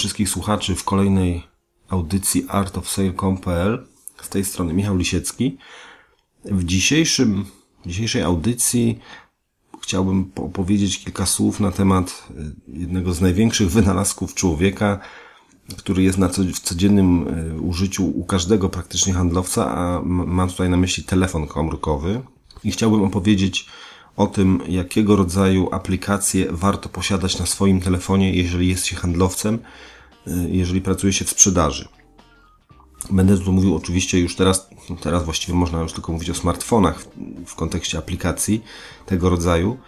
Wszystkich 0.00 0.28
słuchaczy 0.28 0.74
w 0.74 0.84
kolejnej 0.84 1.42
audycji 1.88 2.44
artofsale.pl. 2.48 3.86
Z 4.22 4.28
tej 4.28 4.44
strony 4.44 4.74
Michał 4.74 4.96
Lisiecki. 4.96 5.58
W 6.44 6.64
dzisiejszym, 6.64 7.44
w 7.84 7.88
dzisiejszej 7.88 8.22
audycji 8.22 8.98
chciałbym 9.82 10.32
opowiedzieć 10.36 11.04
kilka 11.04 11.26
słów 11.26 11.60
na 11.60 11.70
temat 11.70 12.28
y, 12.30 12.78
jednego 12.78 13.12
z 13.12 13.20
największych 13.20 13.70
wynalazków 13.70 14.34
człowieka, 14.34 14.98
który 15.76 16.02
jest 16.02 16.18
na 16.18 16.28
co, 16.28 16.42
w 16.42 16.60
codziennym 16.60 17.28
y, 17.56 17.60
użyciu 17.60 18.06
u 18.06 18.24
każdego 18.24 18.68
praktycznie 18.68 19.12
handlowca, 19.12 19.70
a 19.76 20.02
mam 20.04 20.48
tutaj 20.48 20.70
na 20.70 20.76
myśli 20.76 21.04
telefon 21.04 21.46
komórkowy. 21.46 22.20
I 22.64 22.70
chciałbym 22.70 23.02
opowiedzieć 23.02 23.66
o 24.16 24.26
tym, 24.26 24.60
jakiego 24.68 25.16
rodzaju 25.16 25.68
aplikacje 25.72 26.46
warto 26.50 26.88
posiadać 26.88 27.38
na 27.38 27.46
swoim 27.46 27.80
telefonie, 27.80 28.34
jeżeli 28.34 28.68
jest 28.68 28.86
się 28.86 28.96
handlowcem, 28.96 29.58
jeżeli 30.48 30.80
pracuje 30.80 31.12
się 31.12 31.24
w 31.24 31.30
sprzedaży. 31.30 31.88
Będę 33.10 33.38
tu 33.38 33.52
mówił 33.52 33.76
oczywiście 33.76 34.20
już 34.20 34.36
teraz, 34.36 34.68
teraz 35.00 35.24
właściwie 35.24 35.54
można 35.54 35.80
już 35.80 35.92
tylko 35.92 36.12
mówić 36.12 36.30
o 36.30 36.34
smartfonach 36.34 37.04
w, 37.46 37.54
kontekście 37.54 37.98
aplikacji 37.98 38.62
tego 39.06 39.30
rodzaju, 39.30 39.78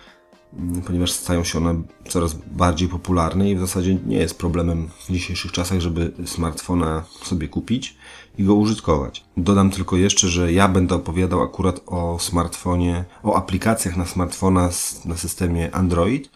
ponieważ 0.86 1.12
stają 1.12 1.44
się 1.44 1.58
one 1.58 1.82
coraz 2.08 2.34
bardziej 2.34 2.88
popularne 2.88 3.50
i 3.50 3.56
w 3.56 3.60
zasadzie 3.60 3.98
nie 4.06 4.16
jest 4.16 4.38
problemem 4.38 4.88
w 5.08 5.12
dzisiejszych 5.12 5.52
czasach, 5.52 5.80
żeby 5.80 6.12
smartfona 6.26 7.04
sobie 7.22 7.48
kupić 7.48 7.96
i 8.38 8.44
go 8.44 8.54
użytkować. 8.54 9.24
Dodam 9.36 9.70
tylko 9.70 9.96
jeszcze, 9.96 10.28
że 10.28 10.52
ja 10.52 10.68
będę 10.68 10.94
opowiadał 10.94 11.42
akurat 11.42 11.80
o 11.86 12.18
smartfonie, 12.18 13.04
o 13.22 13.36
aplikacjach 13.36 13.96
na 13.96 14.06
smartfona 14.06 14.70
na 15.04 15.16
systemie 15.16 15.74
Android, 15.74 16.30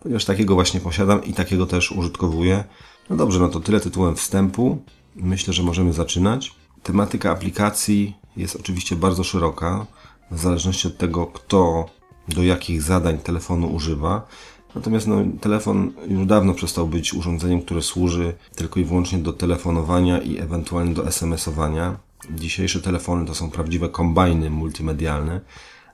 ponieważ 0.00 0.24
takiego 0.24 0.54
właśnie 0.54 0.80
posiadam 0.80 1.24
i 1.24 1.32
takiego 1.32 1.66
też 1.66 1.92
użytkowuję. 1.92 2.64
No 3.10 3.16
dobrze, 3.16 3.40
no 3.40 3.48
to 3.48 3.60
tyle 3.60 3.80
tytułem 3.80 4.16
wstępu. 4.16 4.82
Myślę, 5.16 5.52
że 5.52 5.62
możemy 5.62 5.92
zaczynać. 5.92 6.54
Tematyka 6.82 7.30
aplikacji 7.30 8.16
jest 8.36 8.56
oczywiście 8.56 8.96
bardzo 8.96 9.24
szeroka, 9.24 9.86
w 10.30 10.38
zależności 10.38 10.88
od 10.88 10.98
tego, 10.98 11.26
kto 11.26 11.86
do 12.28 12.42
jakich 12.42 12.82
zadań 12.82 13.18
telefonu 13.18 13.74
używa. 13.74 14.26
Natomiast 14.74 15.06
no, 15.06 15.16
telefon 15.40 15.92
już 16.08 16.26
dawno 16.26 16.54
przestał 16.54 16.86
być 16.88 17.14
urządzeniem, 17.14 17.62
które 17.62 17.82
służy 17.82 18.34
tylko 18.56 18.80
i 18.80 18.84
wyłącznie 18.84 19.18
do 19.18 19.32
telefonowania 19.32 20.18
i 20.18 20.38
ewentualnie 20.38 20.94
do 20.94 21.06
SMS-owania. 21.06 21.96
Dzisiejsze 22.30 22.80
telefony 22.80 23.26
to 23.26 23.34
są 23.34 23.50
prawdziwe 23.50 23.88
kombajny 23.88 24.50
multimedialne, 24.50 25.40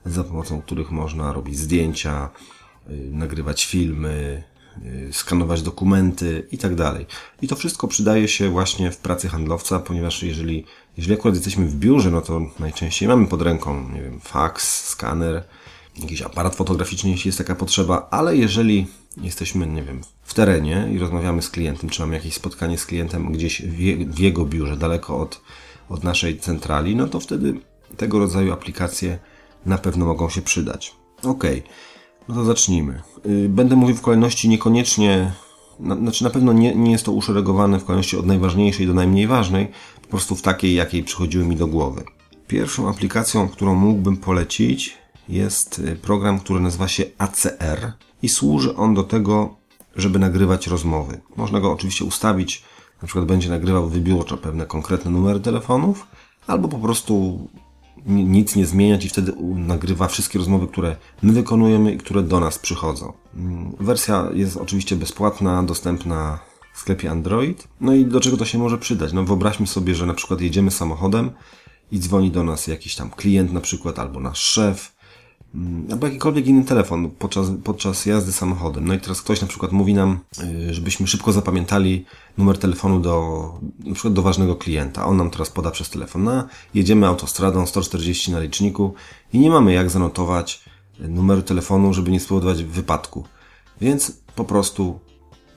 za 0.05 0.23
pomocą 0.23 0.61
których 0.61 0.91
można 0.91 1.33
robić 1.33 1.57
zdjęcia, 1.57 2.29
yy, 2.89 3.09
nagrywać 3.11 3.65
filmy, 3.65 4.43
skanować 5.11 5.61
dokumenty 5.61 6.47
i 6.51 6.57
tak 6.57 6.75
dalej. 6.75 7.05
I 7.41 7.47
to 7.47 7.55
wszystko 7.55 7.87
przydaje 7.87 8.27
się 8.27 8.49
właśnie 8.49 8.91
w 8.91 8.97
pracy 8.97 9.29
handlowca, 9.29 9.79
ponieważ 9.79 10.23
jeżeli, 10.23 10.65
jeżeli 10.97 11.19
akurat 11.19 11.35
jesteśmy 11.35 11.67
w 11.67 11.75
biurze, 11.75 12.11
no 12.11 12.21
to 12.21 12.41
najczęściej 12.59 13.07
mamy 13.07 13.27
pod 13.27 13.41
ręką, 13.41 13.89
nie 13.89 14.01
wiem, 14.01 14.19
fax, 14.19 14.85
skaner, 14.89 15.43
jakiś 16.01 16.21
aparat 16.21 16.55
fotograficzny, 16.55 17.09
jeśli 17.09 17.27
jest 17.27 17.37
taka 17.37 17.55
potrzeba, 17.55 18.07
ale 18.11 18.37
jeżeli 18.37 18.87
jesteśmy, 19.21 19.67
nie 19.67 19.83
wiem, 19.83 20.01
w 20.23 20.33
terenie 20.33 20.89
i 20.93 20.99
rozmawiamy 20.99 21.41
z 21.41 21.49
klientem, 21.49 21.89
czy 21.89 22.01
mamy 22.01 22.15
jakieś 22.15 22.33
spotkanie 22.33 22.77
z 22.77 22.85
klientem 22.85 23.31
gdzieś 23.31 23.61
w 23.61 24.19
jego 24.19 24.45
biurze, 24.45 24.77
daleko 24.77 25.19
od, 25.19 25.41
od 25.89 26.03
naszej 26.03 26.39
centrali, 26.39 26.95
no 26.95 27.07
to 27.07 27.19
wtedy 27.19 27.53
tego 27.97 28.19
rodzaju 28.19 28.53
aplikacje 28.53 29.19
na 29.65 29.77
pewno 29.77 30.05
mogą 30.05 30.29
się 30.29 30.41
przydać. 30.41 30.95
Ok, 31.23 31.43
no 32.29 32.35
to 32.35 32.45
zacznijmy. 32.45 33.01
Y, 33.25 33.49
będę 33.49 33.75
mówił 33.75 33.95
w 33.95 34.01
kolejności 34.01 34.49
niekoniecznie, 34.49 35.31
znaczy 35.79 36.23
na 36.23 36.29
pewno 36.29 36.53
nie, 36.53 36.75
nie 36.75 36.91
jest 36.91 37.05
to 37.05 37.11
uszeregowane 37.11 37.79
w 37.79 37.85
kolejności 37.85 38.17
od 38.17 38.25
najważniejszej 38.25 38.87
do 38.87 38.93
najmniej 38.93 39.27
ważnej, 39.27 39.67
po 40.01 40.07
prostu 40.07 40.35
w 40.35 40.41
takiej, 40.41 40.75
jakiej 40.75 41.03
przychodziły 41.03 41.45
mi 41.45 41.55
do 41.55 41.67
głowy. 41.67 42.03
Pierwszą 42.47 42.89
aplikacją, 42.89 43.49
którą 43.49 43.75
mógłbym 43.75 44.17
polecić, 44.17 44.97
jest 45.29 45.79
y, 45.79 45.95
program, 45.95 46.39
który 46.39 46.59
nazywa 46.59 46.87
się 46.87 47.03
ACR 47.17 47.93
i 48.21 48.29
służy 48.29 48.75
on 48.75 48.93
do 48.93 49.03
tego, 49.03 49.55
żeby 49.95 50.19
nagrywać 50.19 50.67
rozmowy. 50.67 51.21
Można 51.35 51.59
go 51.59 51.71
oczywiście 51.71 52.05
ustawić, 52.05 52.63
na 53.01 53.07
przykład 53.07 53.25
będzie 53.25 53.49
nagrywał 53.49 53.89
wybiórczo 53.89 54.37
pewne 54.37 54.65
konkretne 54.65 55.11
numery 55.11 55.39
telefonów, 55.39 56.07
albo 56.47 56.67
po 56.67 56.77
prostu 56.77 57.39
nic 58.07 58.55
nie 58.55 58.65
zmieniać 58.65 59.05
i 59.05 59.09
wtedy 59.09 59.33
nagrywa 59.55 60.07
wszystkie 60.07 60.39
rozmowy, 60.39 60.67
które 60.67 60.95
my 61.21 61.33
wykonujemy 61.33 61.93
i 61.93 61.97
które 61.97 62.23
do 62.23 62.39
nas 62.39 62.59
przychodzą. 62.59 63.13
Mm, 63.35 63.75
wersja 63.79 64.29
jest 64.33 64.57
oczywiście 64.57 64.95
bezpłatna, 64.95 65.63
dostępna 65.63 66.39
w 66.73 66.79
sklepie 66.79 67.11
Android. 67.11 67.67
No 67.81 67.93
i 67.93 68.05
do 68.05 68.19
czego 68.19 68.37
to 68.37 68.45
się 68.45 68.57
może 68.57 68.77
przydać? 68.77 69.13
No 69.13 69.23
wyobraźmy 69.23 69.67
sobie, 69.67 69.95
że 69.95 70.05
na 70.05 70.13
przykład 70.13 70.41
jedziemy 70.41 70.71
samochodem 70.71 71.31
i 71.91 71.99
dzwoni 71.99 72.31
do 72.31 72.43
nas 72.43 72.67
jakiś 72.67 72.95
tam 72.95 73.09
klient 73.09 73.53
na 73.53 73.61
przykład, 73.61 73.99
albo 73.99 74.19
nasz 74.19 74.39
szef, 74.39 74.96
albo 75.91 76.07
jakikolwiek 76.07 76.47
inny 76.47 76.65
telefon 76.65 77.09
podczas, 77.09 77.47
podczas 77.63 78.05
jazdy 78.05 78.31
samochodem. 78.31 78.87
No 78.87 78.93
i 78.93 78.99
teraz 78.99 79.21
ktoś 79.21 79.41
na 79.41 79.47
przykład 79.47 79.71
mówi 79.71 79.93
nam, 79.93 80.19
y, 80.69 80.73
żebyśmy 80.73 81.07
szybko 81.07 81.33
zapamiętali 81.33 82.05
numer 82.37 82.57
telefonu 82.57 82.99
do, 82.99 83.53
na 83.85 83.93
przykład 83.93 84.13
do 84.13 84.21
ważnego 84.21 84.55
klienta. 84.55 85.05
On 85.05 85.17
nam 85.17 85.29
teraz 85.29 85.49
poda 85.49 85.71
przez 85.71 85.89
telefon. 85.89 86.23
No, 86.23 86.47
jedziemy 86.73 87.07
autostradą 87.07 87.65
140 87.65 88.31
na 88.31 88.39
liczniku 88.39 88.93
i 89.33 89.39
nie 89.39 89.49
mamy 89.49 89.73
jak 89.73 89.89
zanotować 89.89 90.63
numeru 90.99 91.41
telefonu, 91.41 91.93
żeby 91.93 92.11
nie 92.11 92.19
spowodować 92.19 92.63
wypadku. 92.63 93.23
Więc 93.81 94.21
po 94.35 94.45
prostu 94.45 94.99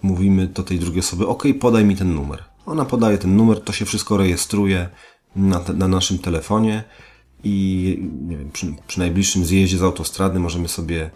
mówimy 0.02 0.46
do 0.46 0.62
tej 0.62 0.78
drugiej 0.78 1.00
osoby, 1.00 1.26
ok, 1.26 1.44
podaj 1.60 1.84
mi 1.84 1.96
ten 1.96 2.14
numer. 2.14 2.44
Ona 2.66 2.84
podaje 2.84 3.18
ten 3.18 3.36
numer, 3.36 3.60
to 3.60 3.72
się 3.72 3.84
wszystko 3.84 4.16
rejestruje 4.16 4.88
na, 5.36 5.60
te, 5.60 5.72
na 5.72 5.88
naszym 5.88 6.18
telefonie 6.18 6.84
i 7.44 7.96
nie 8.28 8.36
wiem, 8.36 8.50
przy, 8.50 8.74
przy 8.86 8.98
najbliższym 8.98 9.44
zjeździe 9.44 9.78
z 9.78 9.82
autostrady 9.82 10.38
możemy 10.38 10.68
sobie 10.68 11.10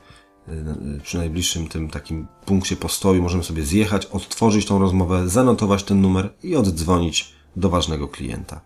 y, 0.48 1.00
przy 1.02 1.18
najbliższym 1.18 1.68
tym 1.68 1.90
takim 1.90 2.26
punkcie 2.46 2.76
postoju 2.76 3.22
możemy 3.22 3.44
sobie 3.44 3.62
zjechać, 3.64 4.06
odtworzyć 4.06 4.66
tą 4.66 4.78
rozmowę, 4.78 5.28
zanotować 5.28 5.84
ten 5.84 6.00
numer 6.00 6.34
i 6.42 6.56
oddzwonić 6.56 7.34
do 7.56 7.68
ważnego 7.68 8.08
klienta. 8.08 8.60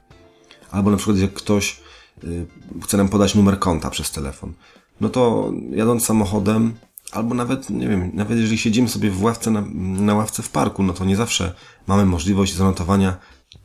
Albo 0.71 0.91
na 0.91 0.97
przykład 0.97 1.19
jak 1.19 1.33
ktoś 1.33 1.81
y, 2.25 2.47
chce 2.83 2.97
nam 2.97 3.09
podać 3.09 3.35
numer 3.35 3.59
konta 3.59 3.91
przez 3.91 4.11
telefon, 4.11 4.53
no 5.01 5.09
to 5.09 5.53
jadąc 5.71 6.05
samochodem, 6.05 6.75
albo 7.13 7.35
nawet, 7.35 7.71
nie 7.71 7.89
wiem, 7.89 8.11
nawet 8.15 8.39
jeżeli 8.39 8.59
siedzimy 8.59 8.89
sobie 8.89 9.11
w 9.11 9.23
ławce 9.23 9.51
na, 9.51 9.61
na 10.01 10.15
ławce 10.15 10.43
w 10.43 10.51
parku, 10.51 10.83
no 10.83 10.93
to 10.93 11.05
nie 11.05 11.17
zawsze 11.17 11.55
mamy 11.87 12.07
możliwość 12.07 12.55
zanotowania 12.55 13.17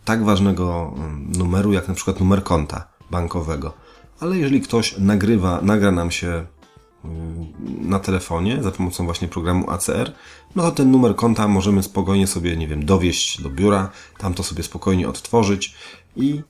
tak 0.05 0.23
ważnego 0.23 0.93
mm, 0.97 1.31
numeru, 1.37 1.73
jak 1.73 1.87
na 1.87 1.93
przykład 1.93 2.19
numer 2.19 2.43
konta 2.43 2.87
bankowego 3.11 3.73
ale 4.23 4.37
jeżeli 4.37 4.61
ktoś 4.61 4.97
nagrywa, 4.97 5.61
nagra 5.61 5.91
nam 5.91 6.11
się 6.11 6.45
mm, 7.05 7.53
na 7.89 7.99
telefonie 7.99 8.63
za 8.63 8.71
pomocą 8.71 9.05
właśnie 9.05 9.27
programu 9.27 9.69
ACR, 9.69 10.13
no 10.55 10.63
to 10.63 10.71
ten 10.71 10.91
numer 10.91 11.15
konta 11.15 11.47
możemy 11.47 11.83
spokojnie 11.83 12.27
sobie, 12.27 12.57
nie 12.57 12.67
wiem, 12.67 12.85
dowieść 12.85 13.41
do 13.41 13.49
biura, 13.49 13.89
tam 14.17 14.33
to 14.33 14.43
sobie 14.43 14.63
spokojnie 14.63 15.09
odtworzyć 15.09 15.75
i 16.15 16.41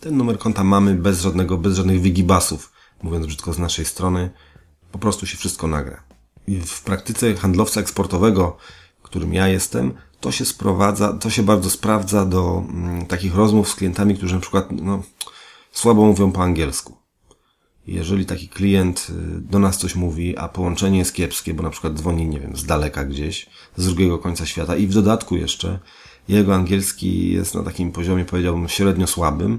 ten 0.00 0.16
numer 0.16 0.38
konta 0.38 0.64
mamy 0.64 0.94
bez 0.94 1.20
żadnego, 1.20 1.58
bez 1.58 1.76
żadnych 1.76 2.00
wygibasów, 2.00 2.72
mówiąc 3.02 3.26
brzydko 3.26 3.52
z 3.52 3.58
naszej 3.58 3.84
strony, 3.84 4.30
po 4.92 4.98
prostu 4.98 5.26
się 5.26 5.36
wszystko 5.36 5.66
nagra. 5.66 6.02
I 6.46 6.60
w 6.60 6.82
praktyce 6.82 7.34
handlowca 7.34 7.80
eksportowego, 7.80 8.56
którym 9.02 9.34
ja 9.34 9.48
jestem, 9.48 9.94
to 10.20 10.32
się 10.32 10.44
sprowadza, 10.44 11.12
to 11.12 11.30
się 11.30 11.42
bardzo 11.42 11.70
sprawdza 11.70 12.24
do 12.24 12.64
mm, 12.68 13.06
takich 13.06 13.34
rozmów 13.34 13.68
z 13.68 13.74
klientami, 13.74 14.16
którzy 14.16 14.34
na 14.34 14.40
przykład, 14.40 14.68
no, 14.72 15.02
słabo 15.72 16.06
mówią 16.06 16.32
po 16.32 16.42
angielsku. 16.42 16.95
Jeżeli 17.86 18.26
taki 18.26 18.48
klient 18.48 19.06
y, 19.10 19.40
do 19.40 19.58
nas 19.58 19.78
coś 19.78 19.94
mówi, 19.94 20.36
a 20.36 20.48
połączenie 20.48 20.98
jest 20.98 21.14
kiepskie, 21.14 21.54
bo 21.54 21.62
na 21.62 21.70
przykład 21.70 21.94
dzwoni, 21.94 22.26
nie 22.26 22.40
wiem, 22.40 22.56
z 22.56 22.64
daleka 22.64 23.04
gdzieś, 23.04 23.46
z 23.76 23.86
drugiego 23.86 24.18
końca 24.18 24.46
świata 24.46 24.76
i 24.76 24.86
w 24.86 24.94
dodatku 24.94 25.36
jeszcze 25.36 25.78
jego 26.28 26.54
angielski 26.54 27.32
jest 27.32 27.54
na 27.54 27.62
takim 27.62 27.92
poziomie, 27.92 28.24
powiedziałbym, 28.24 28.68
średnio 28.68 29.06
słabym, 29.06 29.58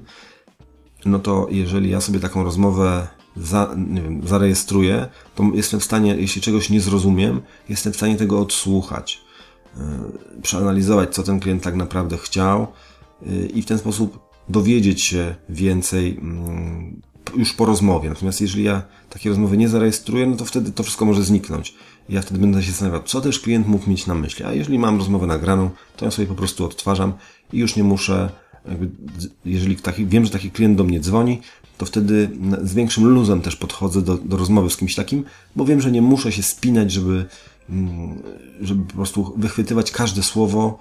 no 1.05 1.19
to 1.19 1.47
jeżeli 1.51 1.89
ja 1.89 2.01
sobie 2.01 2.19
taką 2.19 2.43
rozmowę 2.43 3.07
za, 3.35 3.75
wiem, 3.93 4.27
zarejestruję, 4.27 5.07
to 5.35 5.43
jestem 5.53 5.79
w 5.79 5.83
stanie, 5.83 6.15
jeśli 6.15 6.41
czegoś 6.41 6.69
nie 6.69 6.81
zrozumiem, 6.81 7.41
jestem 7.69 7.93
w 7.93 7.95
stanie 7.95 8.15
tego 8.15 8.39
odsłuchać, 8.39 9.21
yy, 9.77 10.41
przeanalizować, 10.41 11.15
co 11.15 11.23
ten 11.23 11.39
klient 11.39 11.63
tak 11.63 11.75
naprawdę 11.75 12.17
chciał 12.17 12.67
yy, 13.21 13.47
i 13.47 13.61
w 13.61 13.65
ten 13.65 13.77
sposób 13.77 14.19
dowiedzieć 14.49 15.01
się 15.01 15.35
więcej 15.49 16.15
yy, 16.15 16.21
już 17.35 17.53
po 17.53 17.65
rozmowie. 17.65 18.09
Natomiast 18.09 18.41
jeżeli 18.41 18.63
ja 18.63 18.81
takie 19.09 19.29
rozmowy 19.29 19.57
nie 19.57 19.69
zarejestruję, 19.69 20.27
no 20.27 20.35
to 20.35 20.45
wtedy 20.45 20.71
to 20.71 20.83
wszystko 20.83 21.05
może 21.05 21.23
zniknąć. 21.23 21.73
Ja 22.09 22.21
wtedy 22.21 22.39
będę 22.39 22.63
się 22.63 22.71
zastanawiał, 22.71 23.03
co 23.03 23.21
też 23.21 23.39
klient 23.39 23.67
mógł 23.67 23.89
mieć 23.89 24.07
na 24.07 24.15
myśli. 24.15 24.45
A 24.45 24.53
jeżeli 24.53 24.79
mam 24.79 24.97
rozmowę 24.97 25.27
nagraną, 25.27 25.69
to 25.97 26.05
ja 26.05 26.11
sobie 26.11 26.27
po 26.27 26.35
prostu 26.35 26.65
odtwarzam 26.65 27.13
i 27.53 27.57
już 27.57 27.75
nie 27.75 27.83
muszę, 27.83 28.29
jakby, 28.69 28.89
jeżeli 29.45 29.75
taki, 29.75 30.05
wiem, 30.05 30.25
że 30.25 30.31
taki 30.31 30.51
klient 30.51 30.77
do 30.77 30.83
mnie 30.83 30.99
dzwoni, 30.99 31.41
to 31.77 31.85
wtedy 31.85 32.29
z 32.63 32.73
większym 32.73 33.05
luzem 33.05 33.41
też 33.41 33.55
podchodzę 33.55 34.01
do, 34.01 34.17
do 34.17 34.37
rozmowy 34.37 34.69
z 34.69 34.77
kimś 34.77 34.95
takim, 34.95 35.23
bo 35.55 35.65
wiem, 35.65 35.81
że 35.81 35.91
nie 35.91 36.01
muszę 36.01 36.31
się 36.31 36.43
spinać, 36.43 36.91
żeby, 36.91 37.25
mm, 37.69 38.21
żeby 38.61 38.85
po 38.85 38.93
prostu 38.93 39.33
wychwytywać 39.37 39.91
każde 39.91 40.23
słowo 40.23 40.79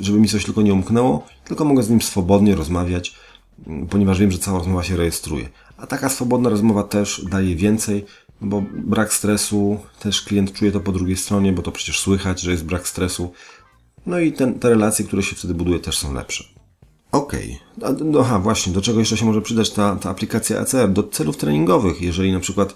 żeby 0.00 0.20
mi 0.20 0.28
coś 0.28 0.44
tylko 0.44 0.62
nie 0.62 0.74
umknęło, 0.74 1.26
tylko 1.44 1.64
mogę 1.64 1.82
z 1.82 1.90
nim 1.90 2.02
swobodnie 2.02 2.54
rozmawiać, 2.54 3.14
ponieważ 3.90 4.18
wiem, 4.18 4.30
że 4.30 4.38
cała 4.38 4.58
rozmowa 4.58 4.82
się 4.82 4.96
rejestruje. 4.96 5.48
A 5.76 5.86
taka 5.86 6.08
swobodna 6.08 6.50
rozmowa 6.50 6.82
też 6.82 7.24
daje 7.30 7.56
więcej, 7.56 8.04
bo 8.40 8.62
brak 8.74 9.12
stresu, 9.12 9.78
też 10.00 10.22
klient 10.22 10.52
czuje 10.52 10.72
to 10.72 10.80
po 10.80 10.92
drugiej 10.92 11.16
stronie, 11.16 11.52
bo 11.52 11.62
to 11.62 11.72
przecież 11.72 12.00
słychać, 12.00 12.40
że 12.40 12.50
jest 12.50 12.64
brak 12.64 12.88
stresu. 12.88 13.32
No 14.06 14.18
i 14.18 14.32
ten, 14.32 14.58
te 14.58 14.68
relacje, 14.68 15.04
które 15.04 15.22
się 15.22 15.36
wtedy 15.36 15.54
buduje, 15.54 15.80
też 15.80 15.98
są 15.98 16.14
lepsze. 16.14 16.44
Okej. 17.12 17.58
Okay. 17.78 17.96
No, 18.04 18.20
aha, 18.20 18.38
właśnie, 18.38 18.72
do 18.72 18.80
czego 18.80 18.98
jeszcze 18.98 19.16
się 19.16 19.26
może 19.26 19.42
przydać 19.42 19.70
ta, 19.70 19.96
ta 19.96 20.10
aplikacja 20.10 20.60
ECR? 20.60 20.92
Do 20.92 21.02
celów 21.02 21.36
treningowych, 21.36 22.02
jeżeli 22.02 22.32
na 22.32 22.40
przykład 22.40 22.74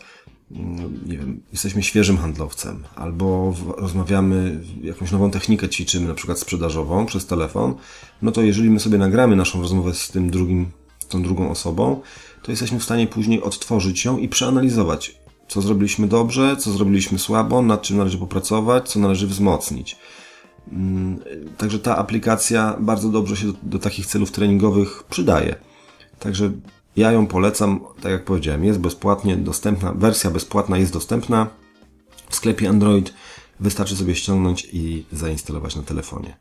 nie 1.06 1.18
wiem, 1.18 1.42
jesteśmy 1.52 1.82
świeżym 1.82 2.18
handlowcem, 2.18 2.84
albo 2.96 3.54
rozmawiamy, 3.76 4.60
jakąś 4.82 5.12
nową 5.12 5.30
technikę 5.30 5.68
ćwiczymy, 5.68 6.08
na 6.08 6.14
przykład 6.14 6.38
sprzedażową 6.38 7.06
przez 7.06 7.26
telefon, 7.26 7.74
no 8.22 8.32
to 8.32 8.42
jeżeli 8.42 8.70
my 8.70 8.80
sobie 8.80 8.98
nagramy 8.98 9.36
naszą 9.36 9.60
rozmowę 9.60 9.94
z 9.94 10.08
tym 10.08 10.30
drugim, 10.30 10.70
tą 11.08 11.22
drugą 11.22 11.50
osobą, 11.50 12.00
to 12.42 12.52
jesteśmy 12.52 12.78
w 12.78 12.84
stanie 12.84 13.06
później 13.06 13.42
odtworzyć 13.42 14.04
ją 14.04 14.18
i 14.18 14.28
przeanalizować, 14.28 15.20
co 15.48 15.60
zrobiliśmy 15.60 16.08
dobrze, 16.08 16.56
co 16.56 16.72
zrobiliśmy 16.72 17.18
słabo, 17.18 17.62
nad 17.62 17.82
czym 17.82 17.96
należy 17.96 18.18
popracować, 18.18 18.88
co 18.88 19.00
należy 19.00 19.26
wzmocnić. 19.26 19.96
Mm, 20.72 21.18
także 21.56 21.78
ta 21.78 21.96
aplikacja 21.96 22.76
bardzo 22.80 23.08
dobrze 23.08 23.36
się 23.36 23.46
do, 23.46 23.52
do, 23.62 23.78
takich 23.78 24.06
celów 24.06 24.30
treningowych 24.30 25.04
przydaje. 25.10 25.54
Także 26.18 26.52
ja 26.96 27.12
ją 27.12 27.26
polecam, 27.26 27.80
tak 28.02 28.12
jak 28.12 28.24
powiedziałem, 28.24 28.64
jest 28.64 28.78
bezpłatnie 28.78 29.36
dostępna, 29.36 29.92
wersja 29.92 30.30
bezpłatna 30.30 30.78
jest 30.78 30.92
dostępna 30.92 31.46
w 32.28 32.34
sklepie 32.34 32.68
Android. 32.68 33.14
Wystarczy 33.60 33.96
sobie 33.96 34.14
ściągnąć 34.14 34.68
i 34.72 35.04
zainstalować 35.12 35.76
na 35.76 35.82
telefonie. 35.82 36.36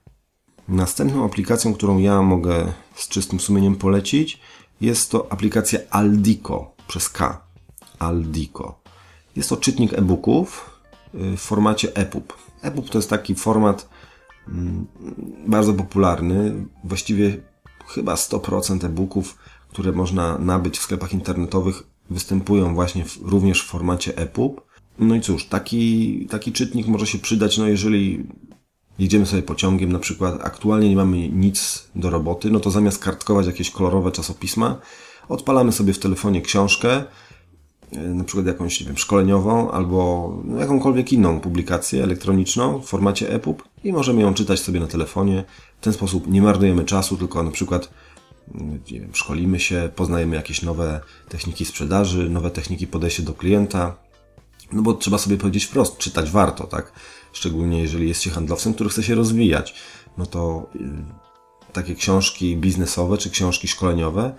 Następną 0.68 1.26
aplikacją, 1.26 1.74
którą 1.74 1.98
ja 1.98 2.22
mogę 2.22 2.74
z 2.96 3.08
czystym 3.08 3.40
sumieniem 3.40 3.76
polecić, 3.76 4.40
jest 4.82 5.12
to 5.12 5.32
aplikacja 5.32 5.80
Aldico 5.90 6.72
przez 6.88 7.10
K. 7.10 7.42
Aldico. 8.00 8.80
Jest 9.36 9.50
to 9.50 9.58
czytnik 9.58 9.94
e-booków 9.94 10.80
y, 11.16 11.38
w 11.38 11.42
formacie 11.42 11.96
EPUB. 11.96 12.34
EPUB 12.62 12.90
to 12.90 12.98
jest 12.98 13.10
taki 13.10 13.36
format 13.36 13.90
mm, 14.48 14.88
bardzo 15.48 15.74
popularny. 15.74 16.66
Właściwie 16.84 17.38
chyba 17.88 18.16
100% 18.16 18.86
e-booków, 18.86 19.38
które 19.70 19.92
można 19.92 20.38
nabyć 20.38 20.78
w 20.78 20.82
sklepach 20.82 21.14
internetowych, 21.14 21.84
występują 22.10 22.76
właśnie 22.76 23.06
w, 23.06 23.18
również 23.22 23.64
w 23.64 23.68
formacie 23.68 24.18
EPUB. 24.18 24.62
No 25.00 25.16
i 25.16 25.22
cóż, 25.22 25.46
taki, 25.46 26.28
taki 26.30 26.52
czytnik 26.52 26.88
może 26.88 27.08
się 27.08 27.18
przydać, 27.18 27.58
no 27.58 27.68
jeżeli 27.68 28.28
jedziemy 29.00 29.26
sobie 29.26 29.42
pociągiem, 29.42 29.92
na 29.92 30.00
przykład 30.00 30.42
aktualnie 30.44 30.90
nie 30.90 30.96
mamy 30.96 31.30
nic 31.30 31.88
do 31.96 32.10
roboty, 32.10 32.50
no 32.50 32.60
to 32.60 32.72
zamiast 32.72 33.04
kartkować 33.04 33.46
jakieś 33.46 33.72
kolorowe 33.72 34.12
czasopisma, 34.12 34.80
odpalamy 35.30 35.72
sobie 35.72 35.94
w 35.94 36.00
telefonie 36.00 36.42
książkę, 36.42 37.04
e, 37.92 38.00
na 38.00 38.24
przykład 38.24 38.46
jakąś, 38.46 38.82
nie 38.82 38.88
wiem, 38.88 38.98
szkoleniową 38.98 39.72
albo 39.72 40.34
jakąkolwiek 40.60 41.14
inną 41.14 41.40
publikację 41.40 42.04
elektroniczną 42.04 42.80
w 42.80 42.86
formacie 42.86 43.34
EPUB 43.34 43.64
i 43.84 43.94
możemy 43.94 44.22
ją 44.22 44.34
czytać 44.34 44.60
sobie 44.60 44.80
na 44.80 44.88
telefonie. 44.88 45.44
W 45.82 45.84
ten 45.84 45.94
sposób 45.94 46.28
nie 46.28 46.42
marnujemy 46.42 46.86
czasu, 46.86 47.18
tylko 47.18 47.44
na 47.44 47.52
przykład 47.52 47.90
nie 48.92 49.00
wiem, 49.00 49.10
szkolimy 49.14 49.60
się, 49.60 49.90
poznajemy 49.96 50.36
jakieś 50.36 50.62
nowe 50.62 51.02
techniki 51.30 51.66
sprzedaży, 51.66 52.30
nowe 52.30 52.52
techniki 52.52 52.88
podejścia 52.88 53.24
do 53.24 53.34
klienta. 53.34 53.98
No 54.72 54.82
bo 54.82 54.94
trzeba 54.94 55.18
sobie 55.18 55.38
powiedzieć 55.38 55.66
wprost, 55.66 55.98
czytać 55.98 56.32
warto, 56.32 56.68
tak? 56.68 56.94
szczególnie 57.34 57.82
jeżeli 57.82 58.08
jest 58.08 58.22
się 58.22 58.30
handlowcem, 58.30 58.74
który 58.74 58.90
chce 58.90 59.04
się 59.04 59.16
rozwijać. 59.16 59.76
No 60.18 60.26
to 60.26 60.70
y, 60.76 60.80
takie 61.74 61.96
książki 61.96 62.58
biznesowe 62.58 63.18
czy 63.18 63.30
książki 63.30 63.68
szkoleniowe 63.68 64.36